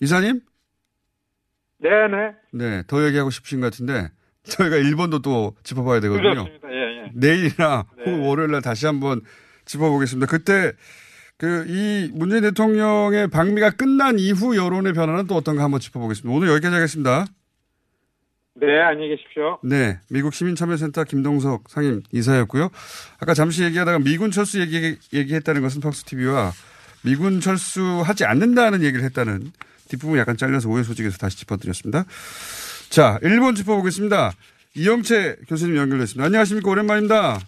이사님, 0.00 0.40
네네 1.80 2.32
네, 2.52 2.82
더 2.86 3.04
얘기하고 3.06 3.30
싶으신 3.30 3.60
것 3.60 3.66
같은데 3.66 4.10
저희가 4.44 4.76
일본도 4.76 5.20
또 5.20 5.54
짚어봐야 5.62 6.00
되거든요. 6.00 6.46
예, 6.70 7.04
예. 7.04 7.10
내일이나 7.14 7.84
네. 7.98 8.04
혹은 8.04 8.20
월요일 8.26 8.50
날 8.52 8.62
다시 8.62 8.86
한번 8.86 9.20
짚어보겠습니다. 9.66 10.26
그때 10.26 10.72
그이 11.36 12.10
문재인 12.14 12.42
대통령의 12.42 13.28
방미가 13.28 13.70
끝난 13.72 14.18
이후 14.18 14.56
여론의 14.56 14.92
변화는 14.94 15.26
또 15.26 15.36
어떤가 15.36 15.62
한번 15.62 15.78
짚어보겠습니다. 15.78 16.34
오늘 16.34 16.48
여기까지 16.48 16.74
하겠습니다. 16.74 17.26
네 18.60 18.80
안녕히 18.80 19.10
계십시오. 19.10 19.58
네, 19.62 20.00
미국 20.10 20.34
시민참여센터 20.34 21.04
김동석 21.04 21.68
상임 21.68 22.02
이사였고요. 22.10 22.70
아까 23.20 23.32
잠시 23.32 23.62
얘기하다가 23.62 24.00
미군 24.00 24.32
철수 24.32 24.60
얘기, 24.60 24.98
얘기했다는 25.12 25.62
것은 25.62 25.80
팍스 25.80 26.04
TV와 26.04 26.50
미군 27.04 27.40
철수하지 27.40 28.24
않는다는 28.24 28.82
얘기를 28.82 29.04
했다는 29.04 29.52
뒷부분 29.88 30.18
약간 30.18 30.36
잘려서 30.36 30.68
오해 30.68 30.82
소지에서 30.82 31.18
다시 31.18 31.38
짚어드렸습니다. 31.38 32.04
자, 32.90 33.18
일본 33.22 33.54
짚어보겠습니다. 33.54 34.32
이영채 34.74 35.36
교수님 35.48 35.76
연결됐습니다. 35.76 36.26
안녕하십니까? 36.26 36.68
오랜만입니다. 36.68 37.38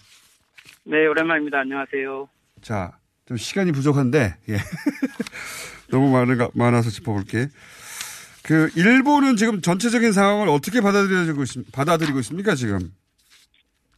네, 0.84 1.06
오랜만입니다. 1.06 1.58
안녕하세요. 1.58 2.28
자, 2.62 2.92
좀 3.26 3.36
시간이 3.36 3.72
부족한데, 3.72 4.36
예. 4.48 4.56
너무 5.90 6.10
많은, 6.10 6.38
많아서 6.54 6.90
짚어볼게. 6.90 7.48
그, 8.44 8.70
일본은 8.76 9.36
지금 9.36 9.60
전체적인 9.60 10.12
상황을 10.12 10.48
어떻게 10.48 10.80
받아들이고, 10.80 11.42
있, 11.42 11.72
받아들이고 11.72 12.18
있습니까, 12.20 12.54
지금? 12.54 12.92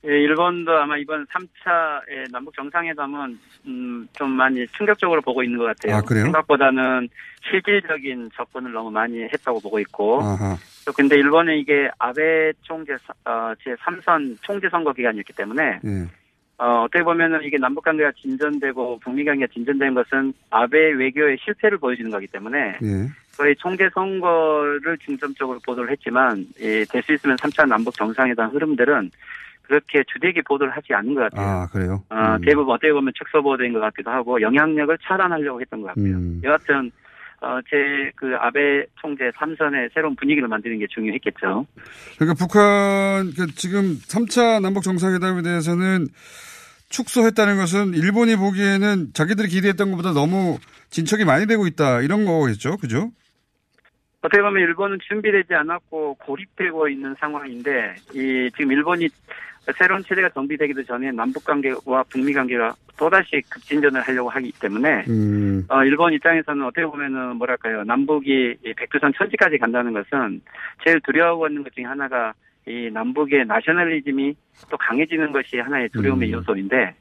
예, 0.05 0.09
일본도 0.09 0.73
아마 0.73 0.97
이번 0.97 1.25
3차의 1.27 2.33
남북 2.33 2.55
정상회담은 2.57 3.39
음, 3.67 4.09
좀 4.15 4.31
많이 4.31 4.67
충격적으로 4.69 5.21
보고 5.21 5.45
있는 5.45 5.59
것 5.59 5.65
같아요. 5.67 5.97
아, 5.97 6.01
그래요? 6.01 6.25
생각보다는 6.25 7.09
실질적인 7.49 8.31
접근을 8.35 8.73
너무 8.73 8.91
많이 8.91 9.23
했다고 9.23 9.61
보고 9.61 9.79
있고. 9.79 10.21
아하. 10.21 10.57
또 10.85 10.93
근데 10.93 11.15
일본은 11.17 11.57
이게 11.57 11.89
아베 11.99 12.53
총재 12.63 12.95
어, 13.25 13.53
제 13.63 13.75
3선 13.77 14.39
총재 14.43 14.69
선거 14.69 14.93
기간이었기 14.93 15.33
때문에 15.35 15.79
예. 15.85 16.09
어, 16.59 16.85
어떻게 16.85 17.03
보면은 17.03 17.43
이게 17.43 17.59
남북 17.59 17.85
관계가 17.85 18.13
진전되고 18.21 19.01
북미 19.03 19.25
관계가 19.25 19.53
진전된 19.53 19.95
것은 19.95 20.33
아베 20.51 20.93
외교의 20.93 21.39
실패를 21.43 21.79
보여주는 21.79 22.11
거기 22.11 22.27
때문에 22.27 22.79
예. 22.83 23.09
거의 23.37 23.57
총재 23.57 23.89
선거를 23.93 24.99
중점적으로 24.99 25.59
보도를 25.65 25.91
했지만 25.91 26.45
예, 26.61 26.85
될 26.85 27.03
수 27.03 27.13
있으면 27.15 27.37
3차 27.37 27.67
남북 27.67 27.95
정상회담 27.97 28.51
흐름들은 28.51 29.11
그렇게 29.63 30.05
주되게 30.13 30.43
보도를 30.43 30.77
하지 30.77 30.93
않은 30.93 31.15
것 31.15 31.23
같아요. 31.23 31.47
아, 31.47 31.67
그래요? 31.69 32.03
어, 32.11 32.37
음. 32.37 32.41
대부분 32.45 32.75
어떻게 32.75 32.93
보면 32.93 33.13
축소 33.17 33.43
보도인 33.43 33.73
것 33.73 33.81
같기도 33.81 34.11
하고 34.11 34.41
영향력을 34.41 34.99
차단하려고 35.03 35.61
했던 35.61 35.81
것 35.81 35.87
같고요. 35.89 36.15
음. 36.15 36.41
여하튼 36.45 36.91
어, 37.43 37.61
제그 37.69 38.37
아베 38.39 38.87
총재 39.01 39.31
3선의 39.31 39.93
새로운 39.93 40.15
분위기를 40.15 40.49
만드는 40.49 40.79
게 40.79 40.87
중요했겠죠. 40.89 41.67
그러니까 42.17 42.35
북한, 42.39 43.33
그 43.37 43.53
지금 43.57 43.97
3차 43.97 44.63
남북 44.63 44.85
정상회담에 44.85 45.43
대해서는 45.43 46.07
축소했다는 46.89 47.57
것은 47.57 47.95
일본이 47.95 48.37
보기에는 48.37 49.13
자기들이 49.13 49.49
기대했던 49.49 49.91
것보다 49.91 50.13
너무 50.13 50.59
진척이 50.91 51.25
많이 51.25 51.47
되고 51.47 51.67
있다. 51.67 52.03
이런 52.03 52.25
거겠죠. 52.25 52.77
그죠? 52.77 53.11
어떻게 54.21 54.41
보면 54.41 54.63
일본은 54.63 54.99
준비되지 55.09 55.53
않았고 55.55 56.15
고립되고 56.15 56.89
있는 56.89 57.17
상황인데 57.19 57.97
이 58.15 58.51
지금 58.57 58.71
일본이 58.71 59.09
새로운 59.77 60.05
체제가 60.05 60.29
정비되기도 60.31 60.85
전에 60.85 61.11
남북 61.11 61.45
관계와 61.45 62.05
북미 62.09 62.33
관계가 62.33 62.75
또다시 62.97 63.43
급진전을 63.49 64.01
하려고 64.03 64.31
하기 64.31 64.53
때문에 64.61 65.05
음. 65.09 65.65
어, 65.69 65.85
일본 65.85 66.13
입장에서는 66.13 66.65
어떻게 66.65 66.87
보면은 66.87 67.37
뭐랄까요 67.37 67.85
남북이 67.85 68.57
이 68.65 68.75
백두산 68.75 69.13
천지까지 69.17 69.59
간다는 69.59 69.93
것은 69.93 70.41
제일 70.85 71.01
두려워하고 71.01 71.49
있는 71.49 71.65
것 71.65 71.73
중에 71.75 71.85
하나가 71.85 72.33
이 72.67 72.91
남북의 72.93 73.47
나셔널리즘이 73.47 74.35
또 74.71 74.77
강해지는 74.77 75.33
것이 75.33 75.59
하나의 75.59 75.89
두려움의 75.89 76.29
음. 76.29 76.33
요소인데 76.35 76.95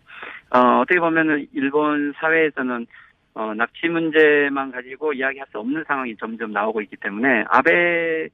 어, 0.52 0.80
어떻게 0.82 1.00
보면은 1.00 1.48
일본 1.54 2.14
사회에서는 2.18 2.88
어, 3.34 3.54
납치 3.54 3.88
문제만 3.88 4.72
가지고 4.72 5.14
이야기할 5.14 5.48
수 5.52 5.60
없는 5.60 5.84
상황이 5.88 6.16
점점 6.18 6.52
나오고 6.52 6.82
있기 6.82 6.98
때문에 6.98 7.46
아베 7.48 8.28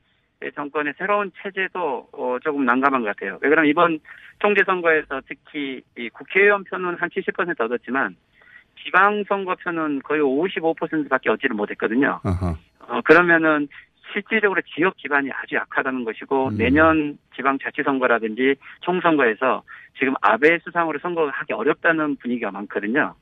정권의 0.55 0.93
새로운 0.97 1.31
체제도 1.41 2.09
어, 2.11 2.37
조금 2.43 2.65
난감한 2.65 3.01
것 3.01 3.15
같아요. 3.15 3.39
왜 3.41 3.49
그러면 3.49 3.69
이번 3.69 3.99
총재 4.39 4.63
선거에서 4.65 5.21
특히 5.27 5.81
이 5.97 6.09
국회의원 6.09 6.63
표는 6.63 6.95
한 6.95 7.09
70% 7.09 7.59
얻었지만 7.59 8.15
지방선거 8.83 9.55
표는 9.55 10.01
거의 10.03 10.21
55%밖에 10.21 11.29
얻지를 11.29 11.55
못했거든요. 11.55 12.19
어, 12.87 13.01
그러면은 13.01 13.67
실질적으로 14.13 14.61
지역 14.73 14.95
기반이 14.97 15.29
아주 15.31 15.55
약하다는 15.55 16.05
것이고 16.05 16.49
음. 16.49 16.57
내년 16.57 17.17
지방자치선거라든지 17.35 18.55
총선거에서 18.81 19.63
지금 19.99 20.13
아베 20.21 20.59
수상으로 20.59 20.99
선거하기 20.99 21.53
어렵다는 21.53 22.15
분위기가 22.17 22.51
많거든요. 22.51 23.15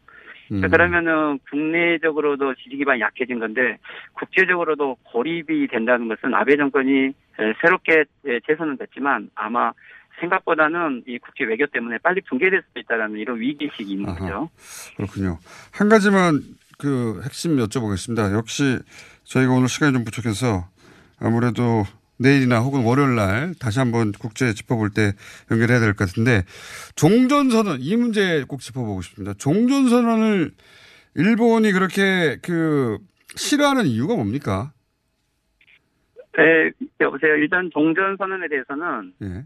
음. 0.52 0.62
그러면은 0.62 1.40
국내적으로도 1.50 2.56
지지 2.56 2.78
기반이 2.78 3.02
약해진 3.02 3.40
건데 3.40 3.78
국제적으로도 4.14 4.98
고립이 5.04 5.68
된다는 5.68 6.08
것은 6.08 6.34
아베 6.34 6.56
정권이 6.58 7.08
에, 7.08 7.14
새롭게 7.62 8.06
에, 8.26 8.40
재선은 8.48 8.78
됐지만 8.78 9.30
아마 9.36 9.72
생각보다는 10.20 11.04
이 11.08 11.18
국제 11.20 11.44
외교 11.44 11.66
때문에 11.66 11.98
빨리 11.98 12.22
붕괴될 12.22 12.64
수도 12.68 12.80
있다라는 12.80 13.20
이런 13.20 13.40
위기의식이 13.40 13.92
있는 13.92 14.10
아하. 14.10 14.20
거죠. 14.20 14.50
그렇군요. 14.96 15.38
한 15.74 15.90
가지만 15.90 16.42
그 16.78 17.22
핵심 17.26 17.58
여쭤보겠습니다. 17.58 18.34
역시 18.34 18.80
저희가 19.24 19.52
오늘 19.54 19.68
시간이 19.68 19.94
좀 19.94 20.04
부족해서 20.06 20.68
아무래도 21.20 21.84
내일이나 22.18 22.60
혹은 22.60 22.84
월요일 22.84 23.16
날 23.16 23.54
다시 23.60 23.80
한번 23.80 24.12
국제 24.14 24.54
짚어볼 24.54 24.92
때 24.92 25.14
연결해야 25.52 25.80
될 25.80 25.94
것 25.96 26.08
같은데 26.08 26.44
종전선언 26.96 27.78
이 27.82 27.96
문제 27.96 28.44
꼭 28.48 28.62
짚어보고 28.62 29.02
싶습니다. 29.02 29.34
종전선언을 29.38 30.52
일본이 31.16 31.72
그렇게 31.72 32.38
그 32.42 32.98
싫어하는 33.36 33.86
이유가 33.86 34.16
뭡니까? 34.16 34.72
네, 36.38 36.72
여보세요. 37.00 37.36
일단 37.36 37.70
종전 37.74 38.18
선언에 38.18 38.48
대해서는 38.50 39.14
예. 39.24 39.46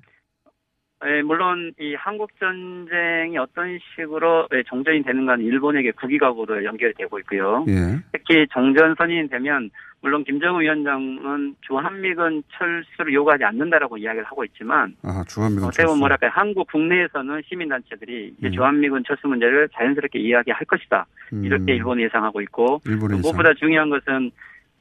예, 1.05 1.21
물론 1.21 1.71
이 1.79 1.95
한국 1.95 2.29
전쟁이 2.39 3.37
어떤 3.37 3.79
식으로 3.95 4.47
예, 4.53 4.63
정전이 4.63 5.03
되는가는 5.03 5.45
일본에게 5.45 5.91
국익하고도 5.91 6.65
연결되고 6.65 7.19
있고요. 7.19 7.63
예. 7.69 7.99
특히 8.11 8.45
정전 8.51 8.95
선언이 8.97 9.29
되면 9.29 9.69
물론 10.01 10.25
김정은 10.25 10.61
위원장은 10.61 11.55
주한미군 11.61 12.43
철수를 12.51 13.13
요구하지 13.13 13.45
않는다라고 13.45 13.97
이야기를 13.97 14.25
하고 14.25 14.43
있지만 14.45 14.93
아, 15.03 15.23
주한미군 15.27 15.67
어떻게 15.69 15.85
보면. 15.85 15.99
뭐랄까 15.99 16.27
한국 16.29 16.67
국내에서는 16.69 17.41
시민단체들이 17.47 18.35
이제 18.37 18.47
음. 18.47 18.51
주한미군 18.51 19.03
철수 19.07 19.27
문제를 19.27 19.69
자연스럽게 19.73 20.19
이야기할 20.19 20.65
것이다 20.65 21.05
이렇게 21.31 21.63
음. 21.63 21.69
일본이 21.69 22.03
예상하고 22.03 22.41
있고 22.41 22.81
일본의 22.85 23.19
예상. 23.19 23.21
무엇보다 23.21 23.53
중요한 23.53 23.89
것은 23.89 24.31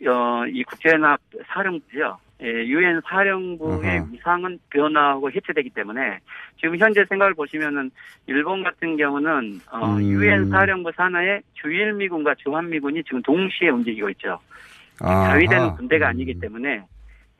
어, 0.07 0.47
이 0.47 0.65
국제연합 0.65 1.21
사령부죠. 1.47 2.19
예, 2.41 2.47
유엔 2.47 3.01
사령부의 3.05 3.99
아하. 3.99 4.07
위상은 4.13 4.59
변화하고 4.71 5.31
해체되기 5.31 5.71
때문에 5.71 6.19
지금 6.61 6.77
현재 6.77 7.05
생각을 7.09 7.35
보시면은 7.35 7.91
일본 8.27 8.63
같은 8.63 8.97
경우는 8.97 9.61
어, 9.73 9.97
음. 9.97 10.03
유엔 10.03 10.49
사령부 10.49 10.93
산하에 10.95 11.41
주일 11.55 11.95
미군과 11.95 12.37
주한 12.37 12.69
미군이 12.71 13.03
지금 13.05 13.23
동시에 13.23 13.71
움직이고 13.71 14.09
있죠. 14.11 14.39
아하. 15.01 15.33
자위대는 15.33 15.75
군대가 15.77 16.09
아니기 16.09 16.39
때문에 16.39 16.85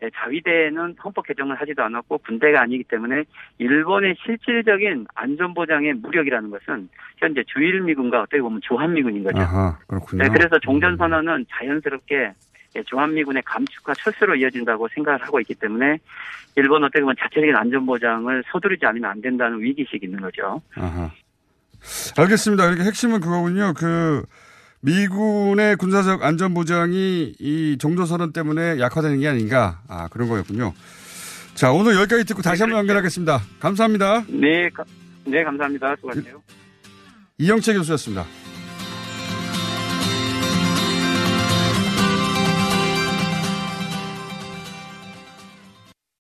예, 0.03 0.11
자위대는 0.15 0.97
헌법 1.03 1.27
개정을 1.27 1.57
하지도 1.61 1.83
않았고 1.83 2.19
군대가 2.19 2.63
아니기 2.63 2.85
때문에 2.85 3.25
일본의 3.59 4.17
실질적인 4.25 5.07
안전보장의 5.15 5.95
무력이라는 5.95 6.51
것은 6.51 6.89
현재 7.17 7.43
주일미군과 7.47 8.23
어떻게 8.23 8.41
보면 8.41 8.61
주한미군인 8.63 9.25
거죠. 9.25 9.41
아하, 9.41 9.77
그렇군요. 9.89 10.23
네, 10.23 10.29
그래서 10.29 10.59
종전선언은 10.61 11.47
자연스럽게 11.51 12.17
예, 12.17 12.33
주한미군의 12.89 13.43
감축과 13.45 13.95
철수로 13.95 14.37
이어진다고 14.37 14.89
생각을 14.95 15.23
하고 15.23 15.41
있기 15.41 15.55
때문에 15.55 15.99
일본 16.57 16.85
어떻게 16.85 17.01
보면 17.01 17.17
자체적인 17.19 17.55
안전보장을 17.57 18.45
서두르지 18.53 18.85
않으면 18.87 19.11
안 19.11 19.21
된다는 19.21 19.61
위기식이 19.61 20.01
있는 20.07 20.21
거죠. 20.21 20.61
아하. 20.77 21.11
알겠습니다. 22.19 22.67
이렇게 22.69 22.83
핵심은 22.85 23.21
그거군요. 23.21 23.73
그 23.77 24.25
미군의 24.81 25.77
군사적 25.77 26.23
안전 26.23 26.55
보장이 26.55 27.35
이 27.39 27.77
종전선언 27.79 28.33
때문에 28.33 28.79
약화되는 28.81 29.21
게 29.21 29.29
아닌가. 29.29 29.81
아 29.89 30.09
그런 30.09 30.29
거였군요. 30.29 30.73
자 31.55 31.73
오늘 31.73 31.95
여기까지 31.97 32.25
듣고 32.27 32.43
다시 32.43 32.63
한번 32.63 32.81
연결하겠습니다. 32.81 33.41
감사합니다. 33.61 34.25
네, 34.29 34.69
가- 34.71 34.85
네 35.25 35.43
감사합니다. 35.43 35.97
수고하세요. 35.97 36.43
이영채 37.39 37.75
교수였습니다. 37.75 38.25